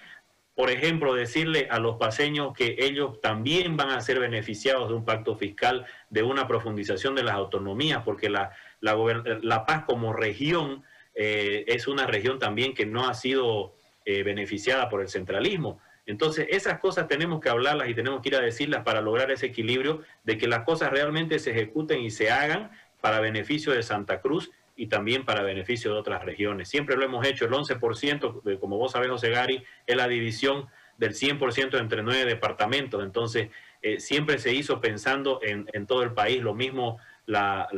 por 0.57 0.71
ejemplo, 0.71 1.14
decirle 1.14 1.69
a 1.71 1.79
los 1.79 1.97
paseños 1.97 2.55
que 2.55 2.77
ellos 2.79 3.21
también 3.21 3.77
van 3.77 3.90
a 3.90 4.01
ser 4.01 4.19
beneficiados 4.19 4.88
de 4.88 4.95
un 4.95 5.05
pacto 5.05 5.37
fiscal, 5.37 5.85
de 6.09 6.23
una 6.23 6.49
profundización 6.49 7.14
de 7.14 7.23
las 7.23 7.35
autonomías, 7.35 8.03
porque 8.05 8.31
la, 8.31 8.53
la, 8.81 9.66
Paz 9.66 9.85
como 9.85 10.14
región 10.14 10.83
eh, 11.14 11.64
es 11.69 11.87
una 11.87 12.07
región 12.07 12.38
también 12.38 12.73
que 12.73 12.87
no 12.87 13.07
ha 13.07 13.12
sido 13.12 13.75
eh, 14.07 14.23
beneficiada 14.23 14.88
por 14.88 15.03
el 15.03 15.09
centralismo. 15.09 15.79
Entonces, 16.07 16.47
esas 16.49 16.79
cosas 16.79 17.07
tenemos 17.07 17.42
que 17.42 17.51
hablarlas 17.51 17.90
y 17.90 17.95
tenemos 17.95 18.23
que 18.23 18.31
ir 18.31 18.37
a 18.37 18.40
decirlas 18.40 18.83
para 18.83 19.03
lograr 19.03 19.31
ese 19.31 19.45
equilibrio 19.45 20.05
de 20.25 20.38
que 20.38 20.49
las 20.49 20.64
cosas 20.64 20.90
realmente 20.90 21.38
se 21.38 21.51
ejecuten 21.51 22.01
y 22.01 22.11
se 22.11 22.31
hagan 22.31 22.71
para 23.03 23.21
beneficio 23.21 23.75
de 23.75 23.83
Santa 23.83 24.23
Cruz 24.23 24.51
y 24.77 24.89
también 24.89 25.25
para 25.25 25.43
beneficio 25.43 25.93
de 25.93 25.99
otras 25.99 26.23
regiones. 26.25 26.69
Siempre 26.69 26.97
lo 26.97 27.05
hemos 27.05 27.27
hecho, 27.27 27.47
el 27.47 27.53
11%, 27.53 28.61
como 28.61 28.77
vos 28.77 28.93
sabés, 28.93 29.09
José 29.09 29.31
Gary, 29.31 29.65
es 29.87 29.97
la 29.97 30.07
división 30.07 30.69
del 30.99 31.15
100% 31.15 31.79
entre 31.79 32.03
nueve 32.03 32.25
departamentos. 32.27 33.03
Entonces, 33.03 33.49
eh, 33.83 34.01
siempre 34.01 34.39
se 34.39 34.53
hizo 34.53 34.81
pensando 34.81 35.41
en, 35.43 35.87
todo 35.87 36.03
el 36.03 36.12
país, 36.12 36.43
lo 36.43 36.55
mismo 36.55 36.99
las 37.27 37.71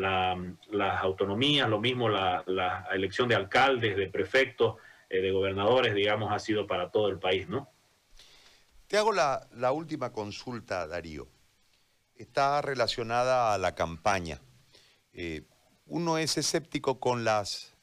autonomías, 1.01 1.69
lo 1.69 1.81
mismo 1.81 2.09
la, 2.09 2.89
elección 2.93 3.29
de 3.29 3.37
alcaldes, 3.37 3.97
de 3.97 4.09
prefectos, 4.09 4.77
eh, 5.09 5.21
de 5.21 5.31
gobernadores, 5.31 5.95
digamos, 5.95 6.33
ha 6.33 6.39
sido 6.39 6.67
para 6.67 6.91
todo 6.91 7.09
el 7.09 7.19
país, 7.19 7.49
¿no? 7.49 7.71
Te 8.89 8.97
hago 8.97 9.13
la, 9.13 9.73
última 9.73 10.13
consulta, 10.13 10.87
Darío. 10.87 11.29
Está 12.17 12.63
relacionada 12.63 13.55
a 13.55 13.59
la 13.59 13.75
campaña. 13.75 14.41
Eh, 15.13 15.43
uno 15.88 16.18
es 16.18 16.37
escéptico 16.37 17.01
con 17.01 17.24
las, 17.24 17.74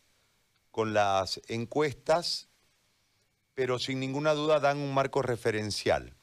con 0.71 0.93
las 0.93 1.41
encuestas, 1.47 2.47
pero 3.53 3.79
sin 3.79 3.99
ninguna 3.99 4.33
duda 4.33 4.59
dan 4.59 4.77
un 4.77 4.93
marco 4.93 5.21
referencial. 5.21 6.15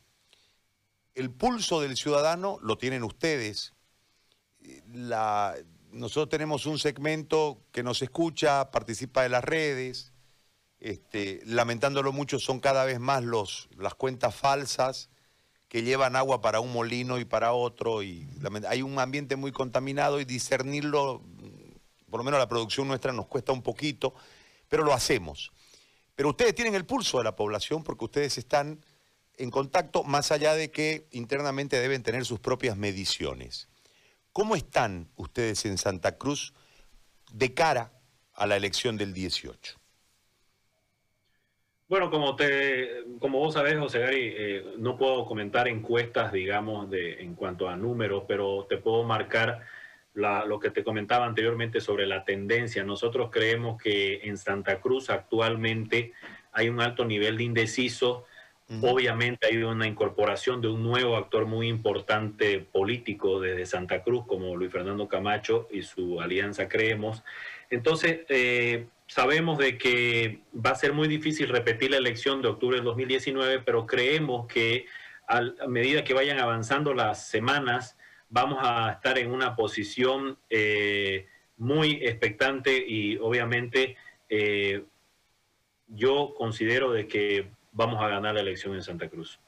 El 1.14 1.31
pulso 1.31 1.81
del 1.81 1.97
ciudadano 1.97 2.59
lo 2.62 2.79
tienen 2.79 3.03
ustedes. 3.03 3.75
nosotros 5.90 6.29
tenemos 6.29 6.66
un 6.66 6.79
segmento 6.79 7.62
que 7.73 7.83
nos 7.83 8.01
escucha, 8.01 8.71
participa 8.71 9.23
de 9.23 9.29
las 9.29 9.45
redes. 9.45 10.12
Este, 10.79 11.42
lamentándolo 11.45 12.12
mucho, 12.12 12.38
son 12.38 12.61
cada 12.61 12.85
vez 12.85 12.99
más 12.99 13.23
los, 13.23 13.68
las 13.77 13.95
cuentas 13.95 14.35
falsas 14.35 15.11
que 15.68 15.83
llevan 15.83 16.16
agua 16.16 16.42
para 16.42 16.61
un 16.61 16.73
molino 16.73 17.18
y 17.18 17.25
para 17.25 17.55
otro. 17.55 18.01
Hay 18.01 18.83
un 18.83 18.99
ambiente 18.99 19.37
muy 19.37 19.53
contaminado 19.53 20.21
y 20.21 20.27
discernirlo 20.27 21.23
por 22.12 22.20
lo 22.20 22.25
menos 22.25 22.38
la 22.38 22.46
producción 22.46 22.87
nuestra 22.87 23.11
nos 23.11 23.27
cuesta 23.27 23.53
un 23.53 23.62
poquito, 23.62 24.14
pero 24.68 24.85
lo 24.85 24.92
hacemos. 24.92 25.51
Pero 26.14 26.29
ustedes 26.29 26.55
tienen 26.55 26.75
el 26.75 26.85
pulso 26.85 27.16
de 27.16 27.25
la 27.25 27.35
población 27.35 27.83
porque 27.83 28.05
ustedes 28.05 28.37
están 28.37 28.85
en 29.38 29.51
contacto, 29.51 30.05
más 30.05 30.31
allá 30.31 30.55
de 30.55 30.70
que 30.70 31.09
internamente 31.12 31.81
deben 31.81 32.03
tener 32.03 32.27
sus 32.27 32.38
propias 32.38 32.77
mediciones. 32.77 33.66
¿Cómo 34.35 34.57
están 34.57 35.09
ustedes 35.16 35.64
en 35.64 35.79
Santa 35.79 36.18
Cruz 36.18 36.53
de 37.33 37.55
cara 37.55 37.92
a 38.35 38.46
la 38.46 38.57
elección 38.57 38.98
del 38.98 39.14
18? 39.14 39.81
Bueno, 41.88 42.11
como 42.11 42.37
te, 42.37 43.05
como 43.20 43.38
vos 43.38 43.55
sabés, 43.55 43.79
José 43.79 44.01
Gary, 44.01 44.35
eh, 44.37 44.64
no 44.77 44.98
puedo 44.98 45.25
comentar 45.25 45.66
encuestas, 45.66 46.31
digamos, 46.31 46.90
de, 46.90 47.22
en 47.22 47.35
cuanto 47.35 47.70
a 47.70 47.77
números, 47.77 48.25
pero 48.29 48.66
te 48.68 48.77
puedo 48.77 49.03
marcar 49.03 49.62
lo 50.14 50.61
que 50.61 50.70
te 50.70 50.85
comentaba 50.85 51.27
anteriormente 51.27 51.81
sobre 51.81 52.07
la 52.07 52.25
tendencia. 52.25 52.85
Nosotros 52.85 53.31
creemos 53.31 53.81
que 53.81 54.20
en 54.25 54.37
Santa 54.37 54.81
Cruz 54.81 55.11
actualmente 55.11 56.12
hay 56.53 56.68
un 56.68 56.81
alto 56.81 57.05
nivel 57.05 57.38
de 57.38 57.44
indeciso. 57.44 58.27
Obviamente 58.81 59.48
hay 59.48 59.62
una 59.62 59.87
incorporación 59.87 60.62
de 60.62 60.68
un 60.68 60.83
nuevo 60.83 61.16
actor 61.16 61.44
muy 61.44 61.68
importante 61.68 62.59
político 62.61 63.38
desde 63.38 63.66
Santa 63.66 64.03
Cruz, 64.03 64.25
como 64.27 64.57
Luis 64.57 64.72
Fernando 64.72 65.09
Camacho 65.09 65.68
y 65.70 65.83
su 65.83 66.20
alianza 66.22 66.68
Creemos. 66.68 67.22
Entonces, 67.68 68.20
eh, 68.31 68.87
sabemos 69.07 69.59
de 69.59 69.77
que 69.77 70.40
va 70.55 70.70
a 70.70 70.75
ser 70.75 70.94
muy 70.94 71.07
difícil 71.07 71.48
repetir 71.48 71.90
la 71.90 71.98
elección 71.98 72.40
de 72.40 72.48
octubre 72.48 72.77
del 72.77 72.85
2019, 72.85 73.61
pero 73.61 73.87
creemos 73.87 74.46
que 74.46 74.87
a 75.27 75.42
medida 75.68 76.05
que 76.05 76.14
vayan 76.14 76.38
avanzando 76.38 76.94
las 76.94 77.29
semanas, 77.29 77.98
vamos 78.33 78.59
a 78.62 78.92
estar 78.92 79.18
en 79.18 79.31
una 79.31 79.55
posición 79.55 80.38
eh, 80.49 81.29
muy 81.59 82.01
expectante 82.03 82.85
y 82.85 83.18
obviamente 83.18 83.97
eh, 84.31 84.85
yo 85.87 86.35
considero 86.37 86.92
de 86.92 87.07
que 87.07 87.51
vamos 87.73 88.03
a 88.03 88.09
ganar 88.09 88.35
la 88.35 88.40
elección 88.40 88.75
en 88.75 88.83
Santa 88.83 89.09
Cruz. 89.11 89.38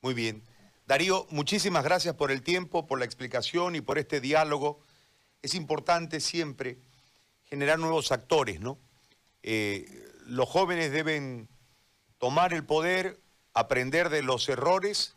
Muy 0.00 0.14
bien. 0.14 0.42
Darío, 0.86 1.26
muchísimas 1.30 1.82
gracias 1.82 2.14
por 2.14 2.30
el 2.30 2.42
tiempo, 2.42 2.86
por 2.86 3.00
la 3.00 3.04
explicación 3.04 3.74
y 3.74 3.80
por 3.80 3.98
este 3.98 4.20
diálogo. 4.20 4.78
Es 5.42 5.56
importante 5.56 6.20
siempre 6.20 6.78
generar 7.46 7.80
nuevos 7.80 8.12
actores, 8.12 8.60
¿no? 8.60 8.78
Eh, 9.42 9.84
los 10.26 10.48
jóvenes 10.48 10.92
deben 10.92 11.48
tomar 12.18 12.54
el 12.54 12.64
poder, 12.64 13.18
aprender 13.52 14.10
de 14.10 14.22
los 14.22 14.48
errores, 14.48 15.16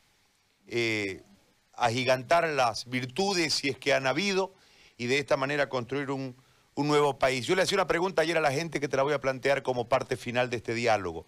agigantar 1.80 2.48
las 2.50 2.90
virtudes 2.90 3.54
si 3.54 3.70
es 3.70 3.78
que 3.78 3.94
han 3.94 4.08
habido 4.08 4.54
y 4.98 5.08
de 5.08 5.18
esta 5.18 5.38
manera 5.38 5.70
construir 5.70 6.12
un, 6.12 6.36
nuevo 6.76 7.20
país. 7.20 7.46
Yo 7.46 7.58
le 7.58 7.64
hacía 7.64 7.76
una 7.76 7.88
pregunta 7.88 8.22
ayer 8.22 8.38
a 8.38 8.42
la 8.42 8.54
gente 8.54 8.80
que 8.80 8.88
te 8.88 8.96
la 8.96 9.04
voy 9.04 9.12
a 9.12 9.20
plantear 9.20 9.64
como 9.64 9.90
parte 9.90 10.16
final 10.16 10.50
de 10.50 10.56
este 10.56 10.74
diálogo. 10.74 11.28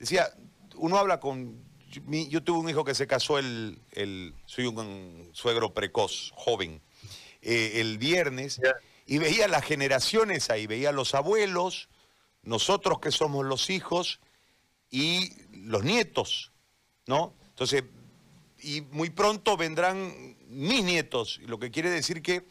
Decía, 0.00 0.28
uno 0.74 0.98
habla 0.98 1.20
con... 1.20 1.62
Yo, 2.28 2.42
tuve 2.42 2.58
un 2.58 2.68
hijo 2.68 2.84
que 2.84 2.96
se 2.96 3.06
casó 3.06 3.38
el... 3.38 3.78
soy 4.46 4.66
un, 4.66 5.30
suegro 5.32 5.72
precoz, 5.74 6.32
joven, 6.34 6.82
eh, 7.40 7.74
el 7.76 7.98
viernes, 7.98 8.60
y 9.06 9.18
veía 9.18 9.46
las 9.46 9.64
generaciones 9.64 10.50
ahí, 10.50 10.66
veía 10.66 10.90
los 10.90 11.14
abuelos, 11.14 11.88
nosotros 12.42 12.98
que 12.98 13.12
somos 13.12 13.46
los 13.46 13.70
hijos 13.70 14.18
y 14.90 15.30
los 15.52 15.84
nietos, 15.84 16.50
¿no? 17.06 17.32
Entonces 17.50 17.84
y 18.64 18.80
muy 18.80 19.10
pronto 19.10 19.56
vendrán 19.56 20.36
mis 20.48 20.82
nietos, 20.82 21.38
lo 21.44 21.58
que 21.58 21.70
quiere 21.70 21.90
decir 21.90 22.22
que 22.22 22.46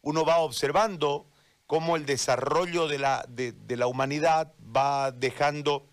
uno 0.00 0.24
va 0.24 0.38
observando 0.38 1.26
cómo 1.66 1.96
el 1.96 2.06
desarrollo 2.06 2.88
de 2.88 2.98
la, 2.98 3.24
de, 3.28 3.76
la 3.76 3.86
humanidad 3.86 4.54
va 4.74 5.12
dejando 5.12 5.86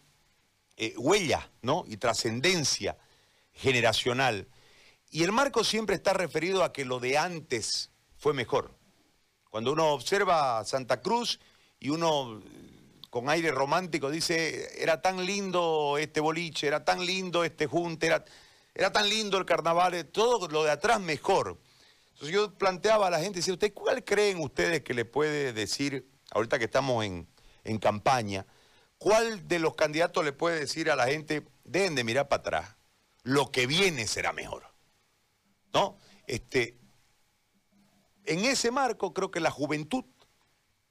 eh, 0.77 0.93
huella 0.97 1.51
¿no? 1.61 1.83
y 1.87 1.97
trascendencia 1.97 2.97
generacional. 3.53 4.47
Y 5.11 5.23
el 5.23 5.31
marco 5.31 5.63
siempre 5.63 5.95
está 5.95 6.13
referido 6.13 6.63
a 6.63 6.71
que 6.71 6.85
lo 6.85 6.99
de 6.99 7.17
antes 7.17 7.91
fue 8.17 8.33
mejor. 8.33 8.73
Cuando 9.49 9.73
uno 9.73 9.87
observa 9.87 10.63
Santa 10.65 11.01
Cruz 11.01 11.39
y 11.79 11.89
uno 11.89 12.41
con 13.09 13.29
aire 13.29 13.51
romántico 13.51 14.09
dice, 14.09 14.81
era 14.81 15.01
tan 15.01 15.25
lindo 15.25 15.97
este 15.97 16.19
boliche, 16.19 16.67
era 16.67 16.83
tan 16.85 17.05
lindo 17.05 17.43
este 17.43 17.67
junte, 17.67 18.07
era 18.07 18.25
era 18.77 18.91
tan 18.91 19.09
lindo 19.09 19.39
el 19.39 19.45
carnaval, 19.45 19.95
eh, 19.95 20.03
todo 20.03 20.47
lo 20.47 20.63
de 20.63 20.69
atrás 20.69 21.01
mejor. 21.01 21.59
Entonces 22.11 22.29
yo 22.29 22.53
planteaba 22.53 23.07
a 23.07 23.09
la 23.09 23.19
gente, 23.19 23.39
decía, 23.39 23.53
¿usted 23.53 23.73
cuál 23.73 24.03
creen 24.03 24.39
ustedes 24.39 24.83
que 24.83 24.93
le 24.93 25.03
puede 25.03 25.51
decir, 25.51 26.07
ahorita 26.29 26.59
que 26.59 26.65
estamos 26.65 27.03
en, 27.03 27.27
campaña, 27.79 28.45
cuál 28.99 29.47
de 29.47 29.59
los 29.59 29.75
candidatos 29.75 30.23
le 30.23 30.31
puede 30.31 30.59
decir 30.59 30.91
a 30.91 30.95
la 30.95 31.07
gente, 31.07 31.45
dejen 31.63 31.95
de 31.95 32.03
mirar 32.03 32.29
para 32.29 32.39
atrás, 32.39 32.75
lo 33.23 33.51
que 33.51 33.65
viene 33.65 34.05
será 34.05 34.31
mejor? 34.31 34.63
¿No? 35.73 35.97
Este, 36.27 36.77
en 38.25 38.45
ese 38.45 38.69
marco 38.69 39.11
creo 39.11 39.31
que 39.31 39.39
la 39.39 39.51
juventud 39.51 40.05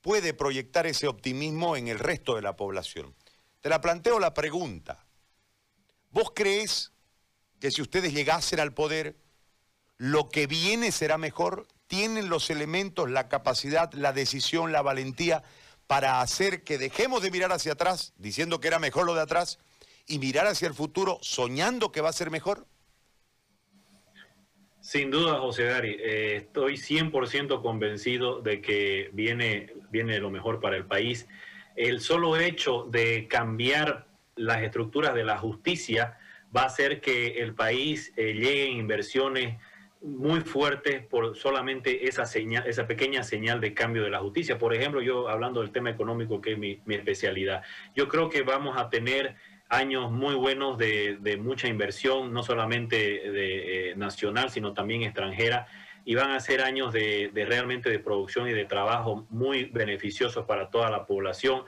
puede 0.00 0.34
proyectar 0.34 0.86
ese 0.86 1.06
optimismo 1.06 1.76
en 1.76 1.86
el 1.86 2.00
resto 2.00 2.34
de 2.34 2.42
la 2.42 2.56
población. 2.56 3.14
Te 3.60 3.68
la 3.68 3.80
planteo 3.80 4.18
la 4.18 4.34
pregunta. 4.34 5.06
¿Vos 6.10 6.32
crees 6.34 6.92
que 7.66 7.72
si 7.72 7.82
ustedes 7.82 8.14
llegasen 8.14 8.60
al 8.60 8.74
poder, 8.74 9.16
lo 9.98 10.28
que 10.28 10.46
viene 10.46 10.92
será 10.92 11.18
mejor, 11.18 11.66
tienen 11.88 12.28
los 12.28 12.48
elementos, 12.48 13.10
la 13.10 13.28
capacidad, 13.28 13.92
la 13.92 14.12
decisión, 14.12 14.70
la 14.70 14.82
valentía 14.82 15.42
para 15.88 16.20
hacer 16.20 16.62
que 16.62 16.78
dejemos 16.78 17.24
de 17.24 17.32
mirar 17.32 17.50
hacia 17.50 17.72
atrás, 17.72 18.12
diciendo 18.18 18.60
que 18.60 18.68
era 18.68 18.78
mejor 18.78 19.04
lo 19.04 19.16
de 19.16 19.22
atrás, 19.22 19.58
y 20.06 20.20
mirar 20.20 20.46
hacia 20.46 20.68
el 20.68 20.74
futuro 20.74 21.18
soñando 21.22 21.90
que 21.90 22.00
va 22.00 22.10
a 22.10 22.12
ser 22.12 22.30
mejor? 22.30 22.68
Sin 24.80 25.10
duda, 25.10 25.40
José 25.40 25.64
Gary, 25.64 25.96
eh, 25.98 26.36
estoy 26.36 26.74
100% 26.74 27.62
convencido 27.62 28.42
de 28.42 28.60
que 28.62 29.10
viene, 29.12 29.74
viene 29.90 30.20
lo 30.20 30.30
mejor 30.30 30.60
para 30.60 30.76
el 30.76 30.84
país. 30.86 31.26
El 31.74 32.00
solo 32.00 32.36
hecho 32.36 32.86
de 32.88 33.26
cambiar 33.26 34.06
las 34.36 34.62
estructuras 34.62 35.16
de 35.16 35.24
la 35.24 35.38
justicia 35.38 36.16
va 36.54 36.62
a 36.62 36.66
hacer 36.66 37.00
que 37.00 37.40
el 37.42 37.54
país 37.54 38.12
eh, 38.16 38.34
llegue 38.34 38.66
en 38.66 38.78
inversiones 38.78 39.56
muy 40.02 40.40
fuertes 40.40 41.04
por 41.06 41.36
solamente 41.36 42.06
esa 42.06 42.26
señal, 42.26 42.66
esa 42.66 42.86
pequeña 42.86 43.22
señal 43.22 43.60
de 43.60 43.74
cambio 43.74 44.02
de 44.04 44.10
la 44.10 44.20
justicia. 44.20 44.58
Por 44.58 44.74
ejemplo, 44.74 45.00
yo 45.00 45.28
hablando 45.28 45.60
del 45.60 45.72
tema 45.72 45.90
económico, 45.90 46.40
que 46.40 46.52
es 46.52 46.58
mi, 46.58 46.80
especialidad, 46.88 47.62
yo 47.94 48.08
creo 48.08 48.28
que 48.28 48.42
vamos 48.42 48.76
a 48.76 48.88
tener 48.90 49.36
años 49.68 50.12
muy 50.12 50.34
buenos 50.34 50.78
de, 50.78 51.38
mucha 51.40 51.66
inversión, 51.66 52.32
no 52.32 52.42
solamente 52.42 52.96
de, 52.96 53.90
eh, 53.90 53.96
nacional, 53.96 54.50
sino 54.50 54.74
también 54.74 55.02
extranjera, 55.02 55.66
y 56.04 56.14
van 56.14 56.30
a 56.30 56.38
ser 56.38 56.62
años 56.62 56.92
de, 56.92 57.32
realmente 57.34 57.90
de 57.90 57.98
producción 57.98 58.48
y 58.48 58.52
de 58.52 58.64
trabajo 58.64 59.26
muy 59.28 59.64
beneficiosos 59.64 60.46
para 60.46 60.70
toda 60.70 60.88
la 60.88 61.04
población 61.04 61.64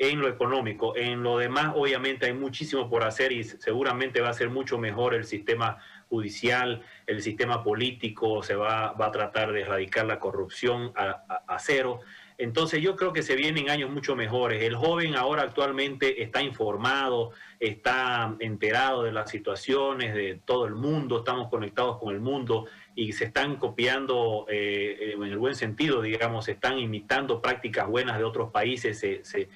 en 0.00 0.18
lo 0.18 0.28
económico. 0.28 0.96
En 0.96 1.22
lo 1.22 1.36
demás, 1.36 1.74
obviamente, 1.76 2.24
hay 2.24 2.32
muchísimo 2.32 2.88
por 2.88 3.04
hacer 3.04 3.32
y 3.32 3.44
seguramente 3.44 4.22
va 4.22 4.30
a 4.30 4.34
ser 4.34 4.48
mucho 4.48 4.78
mejor 4.78 5.12
el 5.12 5.24
sistema 5.24 5.76
judicial, 6.08 6.82
el 7.06 7.20
sistema 7.20 7.62
político, 7.62 8.42
se 8.42 8.56
va, 8.56 8.92
va 8.92 9.06
a 9.06 9.12
tratar 9.12 9.52
de 9.52 9.60
erradicar 9.60 10.06
la 10.06 10.18
corrupción 10.18 10.92
a 10.96 11.58
cero. 11.58 12.00
Entonces 12.40 12.80
yo 12.80 12.96
creo 12.96 13.12
que 13.12 13.22
se 13.22 13.36
vienen 13.36 13.68
años 13.68 13.90
mucho 13.90 14.16
mejores. 14.16 14.62
El 14.62 14.74
joven 14.74 15.14
ahora 15.14 15.42
actualmente 15.42 16.22
está 16.22 16.40
informado, 16.40 17.32
está 17.58 18.34
enterado 18.38 19.02
de 19.02 19.12
las 19.12 19.30
situaciones 19.30 20.14
de 20.14 20.40
todo 20.46 20.64
el 20.64 20.74
mundo, 20.74 21.18
estamos 21.18 21.50
conectados 21.50 21.98
con 21.98 22.14
el 22.14 22.20
mundo 22.20 22.64
y 22.94 23.12
se 23.12 23.26
están 23.26 23.56
copiando 23.56 24.46
eh, 24.48 25.12
en 25.14 25.22
el 25.22 25.36
buen 25.36 25.54
sentido, 25.54 26.00
digamos, 26.00 26.46
se 26.46 26.52
están 26.52 26.78
imitando 26.78 27.42
prácticas 27.42 27.86
buenas 27.86 28.16
de 28.16 28.24
otros 28.24 28.50
países, 28.50 28.98
se, 28.98 29.48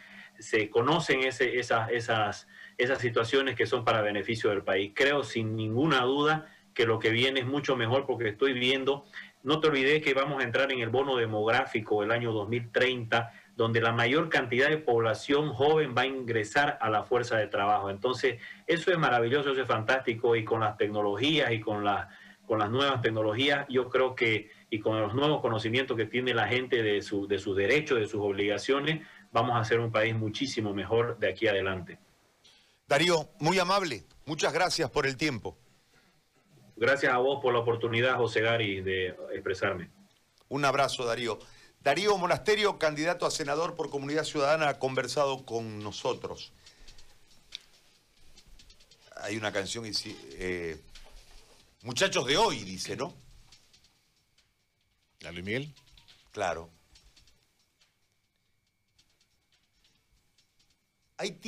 conocen 0.71 1.21
ese, 1.21 1.59
esas, 1.59 1.91
esas, 1.91 2.47
esas 2.79 2.99
situaciones 2.99 3.57
que 3.57 3.67
son 3.67 3.85
para 3.85 4.03
beneficio 4.03 4.51
del 4.51 4.63
país. 4.63 4.93
Creo 4.95 5.23
sin 5.25 5.57
ninguna 5.57 6.03
duda 6.03 6.51
que 6.75 6.87
lo 6.87 6.99
que 6.99 7.11
viene 7.11 7.41
es 7.41 7.47
mucho 7.47 7.77
mejor 7.77 8.07
porque 8.07 8.29
estoy 8.29 8.53
viendo 8.53 9.05
no 9.45 9.61
te 9.61 9.69
olvides 9.69 10.03
que 10.03 10.15
vamos 10.15 10.41
a 10.41 10.45
entrar 10.47 10.73
en 10.73 10.81
el 10.81 10.89
bono 10.89 11.17
demográfico 11.17 12.03
el 12.03 12.11
año 12.11 12.33
2030, 12.33 13.31
donde 13.55 13.83
la 13.83 13.93
mayor 13.93 14.31
cantidad 14.31 14.71
de 14.71 14.79
población 14.79 15.53
joven 15.53 15.95
va 15.97 16.03
a 16.03 16.07
ingresar 16.07 16.79
a 16.81 16.89
la 16.89 17.03
fuerza 17.03 17.37
de 17.37 17.47
trabajo. 17.47 17.91
Entonces, 17.91 18.41
eso 18.67 18.91
es 18.91 18.99
maravilloso, 18.99 19.53
eso 19.53 19.61
es 19.61 19.69
fantástico 19.69 20.35
y 20.35 20.45
con 20.45 20.61
las 20.61 20.79
tecnologías 20.79 21.53
y 21.53 21.61
con, 21.61 21.85
con 22.47 22.59
las 22.59 22.71
nuevas 22.71 23.03
tecnologías, 23.03 23.67
yo 23.69 23.91
creo 23.91 24.15
que 24.15 24.51
y 24.71 24.81
con 24.81 24.99
los 24.99 25.15
nuevos 25.15 25.43
conocimientos 25.43 25.95
que 25.95 26.07
tiene 26.07 26.33
la 26.33 26.49
gente 26.49 26.83
de, 26.83 27.03
su, 27.03 27.29
de 27.29 27.39
sus 27.39 27.55
derechos, 27.55 28.01
de 28.01 28.07
sus 28.07 28.23
obligaciones, 28.23 29.07
vamos 29.35 29.61
a 29.61 29.65
ser 29.65 29.81
un 29.81 29.91
país 29.91 30.15
muchísimo 30.15 30.73
mejor 30.73 31.19
de 31.19 31.29
aquí 31.29 31.49
adelante. 31.49 31.99
Darío, 32.87 33.29
muy 33.41 33.59
amable, 33.59 34.05
muchas 34.27 34.53
gracias 34.53 34.89
por 34.91 35.07
el 35.07 35.17
tiempo. 35.17 35.59
Gracias 36.77 37.13
a 37.13 37.19
vos 37.19 37.41
por 37.43 37.53
la 37.53 37.59
oportunidad, 37.59 38.17
José 38.17 38.41
Gary, 38.43 38.81
de 38.81 39.09
expresarme. 39.33 39.91
Un 40.49 40.65
abrazo, 40.65 41.05
Darío. 41.05 41.41
Darío 41.81 42.17
Monasterio, 42.17 42.79
candidato 42.79 43.27
a 43.27 43.31
senador 43.31 43.75
por 43.75 43.91
Comunidad 43.91 44.25
Ciudadana, 44.25 44.69
ha 44.69 44.79
conversado 44.79 45.45
con 45.45 45.81
nosotros. 45.81 46.53
Hay 49.17 49.37
una 49.37 49.53
canción, 49.53 49.85
eh, 49.85 50.81
Muchachos 51.83 52.25
de 52.27 52.37
hoy, 52.37 52.63
dice, 52.63 52.97
¿no? 52.97 53.13
¿La 55.21 55.33
Luis 55.33 55.45
Miguel? 55.45 55.75
Claro. 56.31 56.71
Hay 61.17 61.39